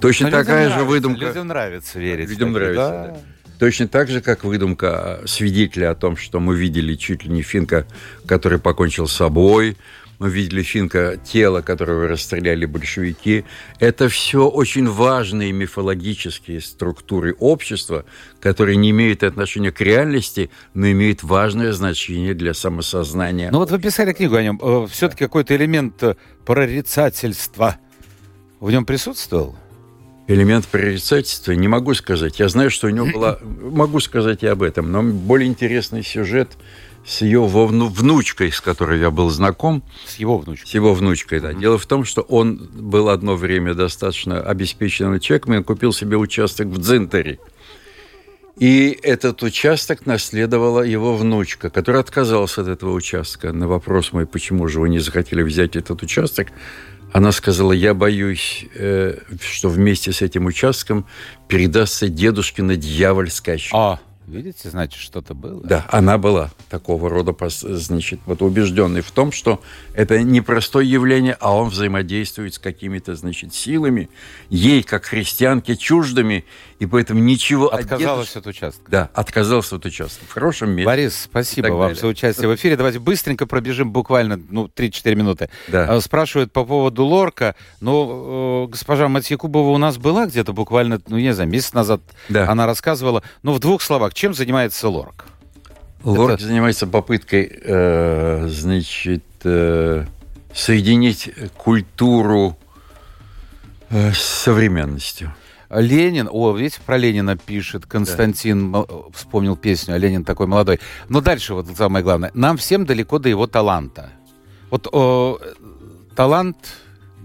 Точно 0.00 0.26
Но 0.26 0.30
такая 0.32 0.64
же 0.64 0.70
нравится, 0.70 0.84
выдумка... 0.84 1.26
Людям 1.26 1.46
нравится 1.48 1.98
верить. 1.98 2.28
Людям 2.28 2.52
нравится, 2.52 2.90
да. 2.90 3.06
да. 3.08 3.16
Точно 3.58 3.86
так 3.86 4.08
же, 4.08 4.20
как 4.20 4.44
выдумка 4.44 5.20
свидетеля 5.26 5.90
о 5.90 5.94
том, 5.94 6.16
что 6.16 6.40
мы 6.40 6.56
видели 6.56 6.94
чуть 6.94 7.24
ли 7.24 7.30
не 7.30 7.42
Финка, 7.42 7.86
который 8.26 8.58
покончил 8.58 9.06
с 9.06 9.12
собой, 9.12 9.76
мы 10.18 10.30
видели 10.30 10.62
Финка, 10.62 11.18
тело, 11.22 11.60
которого 11.60 12.08
расстреляли 12.08 12.66
большевики. 12.66 13.44
Это 13.80 14.08
все 14.08 14.48
очень 14.48 14.88
важные 14.88 15.52
мифологические 15.52 16.60
структуры 16.60 17.34
общества, 17.38 18.04
которые 18.40 18.76
не 18.76 18.90
имеют 18.90 19.22
отношения 19.22 19.72
к 19.72 19.80
реальности, 19.80 20.50
но 20.72 20.90
имеют 20.90 21.22
важное 21.22 21.72
значение 21.72 22.34
для 22.34 22.54
самосознания. 22.54 23.50
Ну 23.50 23.58
вот 23.58 23.70
вы 23.70 23.78
писали 23.78 24.12
книгу 24.12 24.36
о 24.36 24.42
нем. 24.42 24.60
Э, 24.62 24.86
Все-таки 24.90 25.24
какой-то 25.24 25.56
элемент 25.56 26.02
э, 26.02 26.16
прорицательства 26.44 27.76
в 28.60 28.70
нем 28.70 28.84
присутствовал? 28.84 29.56
Элемент 30.26 30.66
прорицательства 30.66 31.52
не 31.52 31.68
могу 31.68 31.92
сказать. 31.92 32.38
Я 32.38 32.48
знаю, 32.48 32.70
что 32.70 32.86
у 32.86 32.90
него 32.90 33.06
была... 33.12 33.38
Могу 33.42 34.00
сказать 34.00 34.42
и 34.42 34.46
об 34.46 34.62
этом, 34.62 34.90
но 34.90 35.02
более 35.02 35.48
интересный 35.48 36.02
сюжет 36.02 36.56
с 37.06 37.20
ее 37.20 37.44
внучкой, 37.44 38.50
с 38.50 38.60
которой 38.60 38.98
я 38.98 39.10
был 39.10 39.30
знаком. 39.30 39.82
С 40.06 40.16
его 40.16 40.38
внучкой? 40.38 40.68
С 40.68 40.74
его 40.74 40.94
внучкой, 40.94 41.40
да. 41.40 41.52
Mm-hmm. 41.52 41.60
Дело 41.60 41.78
в 41.78 41.86
том, 41.86 42.04
что 42.04 42.22
он 42.22 42.68
был 42.72 43.08
одно 43.08 43.36
время 43.36 43.74
достаточно 43.74 44.40
обеспеченным 44.40 45.20
человеком, 45.20 45.54
и 45.54 45.56
он 45.58 45.64
купил 45.64 45.92
себе 45.92 46.16
участок 46.16 46.68
в 46.68 46.78
Дзинтере. 46.78 47.38
И 48.58 48.96
этот 49.02 49.42
участок 49.42 50.06
наследовала 50.06 50.80
его 50.80 51.16
внучка, 51.16 51.70
которая 51.70 52.02
отказалась 52.02 52.56
от 52.56 52.68
этого 52.68 52.92
участка. 52.92 53.52
На 53.52 53.66
вопрос 53.66 54.12
мой, 54.12 54.26
почему 54.26 54.68
же 54.68 54.80
вы 54.80 54.88
не 54.88 55.00
захотели 55.00 55.42
взять 55.42 55.74
этот 55.76 56.02
участок, 56.02 56.48
она 57.12 57.30
сказала, 57.32 57.72
я 57.72 57.94
боюсь, 57.94 58.66
э, 58.74 59.18
что 59.40 59.68
вместе 59.68 60.12
с 60.12 60.22
этим 60.22 60.46
участком 60.46 61.06
передастся 61.48 62.08
дедушкина 62.08 62.76
дьявольская 62.76 63.58
А, 63.72 64.00
видите, 64.26 64.70
значит, 64.70 65.00
что-то 65.00 65.34
было? 65.34 65.62
Да, 65.62 65.86
она 65.90 66.18
была 66.18 66.50
такого 66.68 67.08
рода, 67.08 67.34
значит, 67.48 68.20
вот 68.26 68.42
убежденной 68.42 69.00
в 69.00 69.10
том, 69.10 69.32
что 69.32 69.62
это 69.94 70.22
не 70.22 70.40
простое 70.40 70.84
явление, 70.84 71.36
а 71.40 71.54
он 71.54 71.68
взаимодействует 71.68 72.54
с 72.54 72.58
какими-то, 72.58 73.14
значит, 73.16 73.54
силами, 73.54 74.08
ей, 74.48 74.82
как 74.82 75.04
христианке, 75.04 75.76
чуждыми, 75.76 76.44
и 76.84 76.86
поэтому 76.86 77.20
ничего... 77.20 77.72
Отказалась 77.72 78.30
от, 78.36 78.38
от 78.38 78.46
участка. 78.48 78.82
Да, 78.88 79.10
отказался 79.14 79.76
от 79.76 79.86
участка. 79.86 80.24
В 80.26 80.32
хорошем 80.32 80.70
месте. 80.70 80.86
Борис, 80.86 81.22
спасибо 81.24 81.68
вам 81.68 81.80
далее. 81.80 81.96
за 81.96 82.06
участие 82.06 82.48
в 82.48 82.54
эфире. 82.54 82.76
Давайте 82.76 82.98
быстренько 82.98 83.46
пробежим 83.46 83.90
буквально, 83.90 84.38
ну, 84.50 84.66
3-4 84.66 85.14
минуты. 85.14 85.50
Да. 85.68 85.86
А, 85.88 86.00
спрашивают 86.00 86.52
по 86.52 86.64
поводу 86.64 87.04
Лорка. 87.04 87.56
Ну, 87.80 88.68
госпожа 88.70 89.08
Матьякубова 89.08 89.70
у 89.70 89.78
нас 89.78 89.96
была 89.96 90.26
где-то 90.26 90.52
буквально, 90.52 91.00
ну, 91.08 91.18
не 91.18 91.32
знаю, 91.32 91.48
месяц 91.48 91.72
назад 91.72 92.02
да. 92.28 92.48
она 92.48 92.66
рассказывала. 92.66 93.22
Ну, 93.42 93.54
в 93.54 93.58
двух 93.60 93.80
словах, 93.80 94.12
чем 94.12 94.34
занимается 94.34 94.88
Лорк? 94.88 95.24
Лорк 96.02 96.34
Это... 96.34 96.44
занимается 96.44 96.86
попыткой, 96.86 97.50
э, 97.50 98.46
значит, 98.50 99.24
э, 99.44 100.04
соединить 100.52 101.30
культуру 101.56 102.58
э, 103.88 104.12
с 104.12 104.18
современностью. 104.18 105.32
Ленин, 105.70 106.28
о, 106.30 106.54
видите, 106.56 106.80
про 106.84 106.96
Ленина 106.96 107.36
пишет, 107.36 107.86
Константин 107.86 108.72
да. 108.72 108.84
вспомнил 109.12 109.56
песню, 109.56 109.94
а 109.94 109.98
Ленин 109.98 110.24
такой 110.24 110.46
молодой. 110.46 110.80
Но 111.08 111.20
дальше 111.20 111.54
вот 111.54 111.68
самое 111.76 112.04
главное. 112.04 112.30
Нам 112.34 112.56
всем 112.56 112.86
далеко 112.86 113.18
до 113.18 113.28
его 113.28 113.46
таланта. 113.46 114.10
Вот 114.70 114.88
о, 114.92 115.38
талант, 116.14 116.56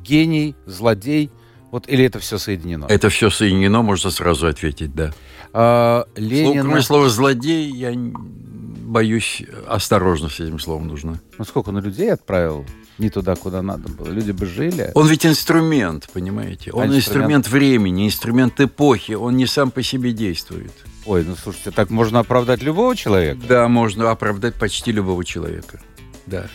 гений, 0.03 0.55
злодей, 0.65 1.31
вот 1.71 1.87
или 1.87 2.05
это 2.05 2.19
все 2.19 2.37
соединено? 2.37 2.85
Это 2.87 3.09
все 3.09 3.29
соединено, 3.29 3.81
можно 3.81 4.09
сразу 4.09 4.47
ответить, 4.47 4.95
да. 4.95 5.13
А, 5.53 6.05
Ленина... 6.15 6.63
Кроме 6.63 6.81
слова 6.81 7.09
«злодей», 7.09 7.71
я 7.71 7.93
боюсь, 7.95 9.43
осторожно 9.67 10.29
с 10.29 10.39
этим 10.39 10.59
словом 10.59 10.87
нужно. 10.87 11.19
Ну 11.37 11.45
сколько 11.45 11.71
на 11.71 11.79
людей 11.79 12.11
отправил? 12.11 12.65
Не 12.99 13.09
туда, 13.09 13.35
куда 13.35 13.61
надо 13.61 13.89
было. 13.89 14.09
Люди 14.09 14.31
бы 14.31 14.45
жили. 14.45 14.91
Он 14.95 15.07
ведь 15.07 15.25
инструмент, 15.25 16.09
понимаете? 16.13 16.71
Он 16.71 16.83
а 16.83 16.85
инструмент... 16.85 16.97
инструмент 16.97 17.47
времени, 17.47 18.07
инструмент 18.07 18.59
эпохи. 18.59 19.13
Он 19.13 19.35
не 19.37 19.45
сам 19.45 19.71
по 19.71 19.81
себе 19.83 20.11
действует. 20.11 20.73
Ой, 21.05 21.23
ну 21.23 21.35
слушайте, 21.35 21.71
так 21.71 21.89
можно 21.89 22.19
оправдать 22.19 22.61
любого 22.61 22.95
человека? 22.95 23.39
Да, 23.47 23.67
можно 23.67 24.11
оправдать 24.11 24.55
почти 24.55 24.91
любого 24.91 25.25
человека. 25.25 25.79
Да. 26.25 26.47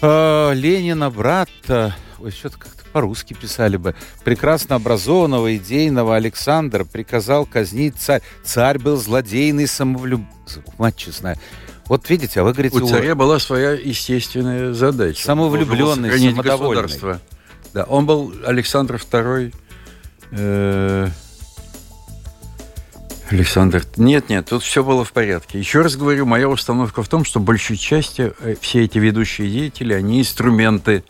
А, 0.00 0.52
Ленина, 0.52 1.10
брата, 1.10 1.94
ой, 2.18 2.30
что-то 2.32 2.58
как-то 2.58 2.82
по-русски 2.92 3.34
писали 3.34 3.76
бы. 3.76 3.94
Прекрасно 4.24 4.76
образованного, 4.76 5.56
идейного 5.56 6.16
Александра 6.16 6.84
приказал 6.84 7.46
казнить 7.46 7.96
царь. 7.96 8.22
Царь 8.44 8.78
был 8.78 8.96
злодейный, 8.96 9.66
самовлюб... 9.66 10.22
Мать 10.78 10.96
честная. 10.96 11.38
Вот 11.88 12.08
видите, 12.08 12.40
а 12.40 12.44
вы 12.44 12.52
говорите... 12.52 12.76
У 12.76 12.86
царя 12.86 13.14
была 13.14 13.38
своя 13.38 13.72
естественная 13.72 14.72
задача. 14.72 15.24
Самовлюбленный, 15.24 16.10
самодовольный. 16.18 17.18
Да, 17.74 17.84
он 17.84 18.06
был 18.06 18.32
Александр 18.46 18.96
II... 18.96 19.54
Э, 20.32 21.08
Александр, 23.30 23.82
нет, 23.96 24.28
нет, 24.28 24.46
тут 24.46 24.62
все 24.62 24.84
было 24.84 25.04
в 25.04 25.12
порядке. 25.12 25.58
Еще 25.58 25.80
раз 25.80 25.96
говорю, 25.96 26.26
моя 26.26 26.48
установка 26.48 27.02
в 27.02 27.08
том, 27.08 27.24
что 27.24 27.40
большей 27.40 27.78
части 27.78 28.32
э, 28.40 28.56
все 28.60 28.84
эти 28.84 28.98
ведущие 28.98 29.50
деятели, 29.50 29.94
они 29.94 30.20
инструменты, 30.20 31.02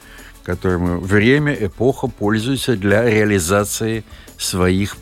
которыми 0.44 1.00
время, 1.00 1.52
эпоха 1.52 2.06
пользуются 2.06 2.76
для 2.76 3.04
реализации 3.08 4.04
своих 4.36 4.96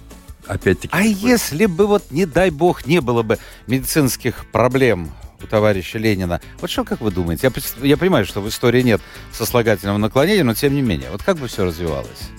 опять-таки... 0.46 0.92
А 0.92 1.02
если 1.02 1.66
бы 1.66 1.86
вот, 1.86 2.10
не 2.10 2.24
дай 2.24 2.50
бог, 2.50 2.86
не 2.86 3.00
было 3.00 3.22
бы 3.22 3.38
медицинских 3.66 4.46
проблем 4.50 5.10
у 5.42 5.46
товарища 5.46 5.98
Ленина. 5.98 6.40
Вот 6.60 6.70
что, 6.70 6.84
как 6.84 7.00
вы 7.00 7.10
думаете? 7.10 7.50
Я, 7.82 7.86
я 7.86 7.96
понимаю, 7.96 8.24
что 8.24 8.40
в 8.40 8.48
истории 8.48 8.82
нет 8.82 9.00
сослагательного 9.32 9.98
наклонения, 9.98 10.44
но 10.44 10.54
тем 10.54 10.74
не 10.74 10.82
менее, 10.82 11.10
вот 11.10 11.22
как 11.22 11.38
бы 11.38 11.48
все 11.48 11.64
развивалось? 11.64 12.30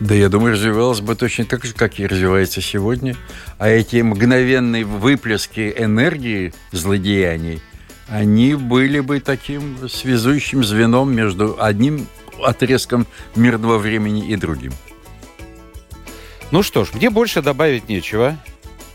Да, 0.00 0.14
я 0.14 0.28
думаю, 0.28 0.54
развивалось 0.54 1.00
бы 1.00 1.14
точно 1.14 1.44
так 1.44 1.64
же, 1.64 1.74
как 1.74 2.00
и 2.00 2.06
развивается 2.06 2.60
сегодня. 2.60 3.16
А 3.58 3.68
эти 3.68 4.00
мгновенные 4.00 4.84
выплески 4.84 5.72
энергии 5.76 6.52
злодеяний, 6.72 7.60
они 8.08 8.54
были 8.54 9.00
бы 9.00 9.20
таким 9.20 9.88
связующим 9.88 10.64
звеном 10.64 11.14
между 11.14 11.56
одним 11.62 12.08
отрезком 12.42 13.06
мирного 13.36 13.78
времени 13.78 14.26
и 14.26 14.36
другим. 14.36 14.72
Ну 16.50 16.62
что 16.62 16.84
ж, 16.84 16.92
мне 16.94 17.08
больше 17.08 17.40
добавить 17.40 17.88
нечего. 17.88 18.36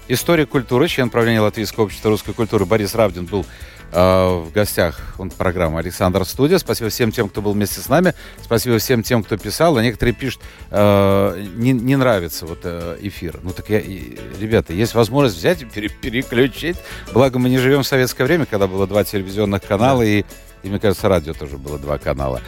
Историк 0.09 0.49
культуры, 0.49 0.87
член 0.87 1.09
правления 1.09 1.41
Латвийского 1.41 1.83
общества 1.83 2.09
русской 2.09 2.33
культуры 2.33 2.65
Борис 2.65 2.95
Равдин 2.95 3.25
был 3.25 3.45
э, 3.91 3.99
в 3.99 4.51
гостях 4.53 5.01
он 5.17 5.29
программы 5.29 5.79
«Александр 5.79 6.23
Студия». 6.23 6.59
Спасибо 6.59 6.89
всем 6.89 7.11
тем, 7.11 7.27
кто 7.27 7.41
был 7.41 7.51
вместе 7.51 7.81
с 7.81 7.89
нами. 7.89 8.13
Спасибо 8.41 8.77
всем 8.77 9.03
тем, 9.03 9.21
кто 9.21 9.37
писал. 9.37 9.75
А 9.75 9.83
некоторые 9.83 10.13
пишут, 10.13 10.41
э, 10.71 11.45
не, 11.55 11.73
не 11.73 11.97
нравится 11.97 12.45
вот 12.45 12.59
э, 12.63 12.97
эфир. 13.01 13.41
Ну 13.43 13.51
так 13.51 13.69
я, 13.69 13.79
и, 13.79 14.17
ребята, 14.39 14.71
есть 14.71 14.93
возможность 14.93 15.35
взять 15.37 15.61
и 15.63 15.65
пере, 15.65 15.89
переключить. 15.89 16.77
Благо 17.11 17.37
мы 17.37 17.49
не 17.49 17.57
живем 17.57 17.83
в 17.83 17.87
советское 17.87 18.23
время, 18.23 18.45
когда 18.45 18.67
было 18.67 18.87
два 18.87 19.03
телевизионных 19.03 19.61
канала 19.63 20.03
и 20.03 20.23
и, 20.63 20.69
мне 20.69 20.79
кажется, 20.79 21.07
радио 21.07 21.33
тоже 21.33 21.57
было 21.57 21.77
два 21.77 21.97
канала. 21.97 22.41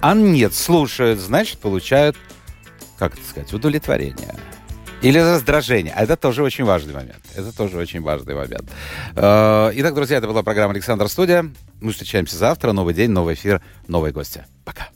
А 0.00 0.14
нет, 0.14 0.52
слушают, 0.52 1.20
значит, 1.20 1.58
получают, 1.58 2.16
как 2.98 3.14
это 3.14 3.22
сказать, 3.24 3.52
удовлетворение. 3.52 4.34
Или 5.02 5.18
раздражение. 5.18 5.92
А 5.96 6.04
это 6.04 6.16
тоже 6.16 6.44
очень 6.44 6.64
важный 6.64 6.94
момент. 6.94 7.22
Это 7.34 7.54
тоже 7.54 7.76
очень 7.76 8.00
важный 8.02 8.34
момент. 8.36 8.70
Э, 9.16 9.72
итак, 9.74 9.94
друзья, 9.94 10.18
это 10.18 10.28
была 10.28 10.44
программа 10.44 10.72
«Александр 10.74 11.08
Студия». 11.08 11.50
Мы 11.80 11.90
встречаемся 11.90 12.36
завтра. 12.36 12.72
Новый 12.72 12.94
день, 12.94 13.10
новый 13.10 13.34
эфир, 13.34 13.60
новые 13.88 14.12
гости. 14.12 14.44
Пока. 14.64 14.88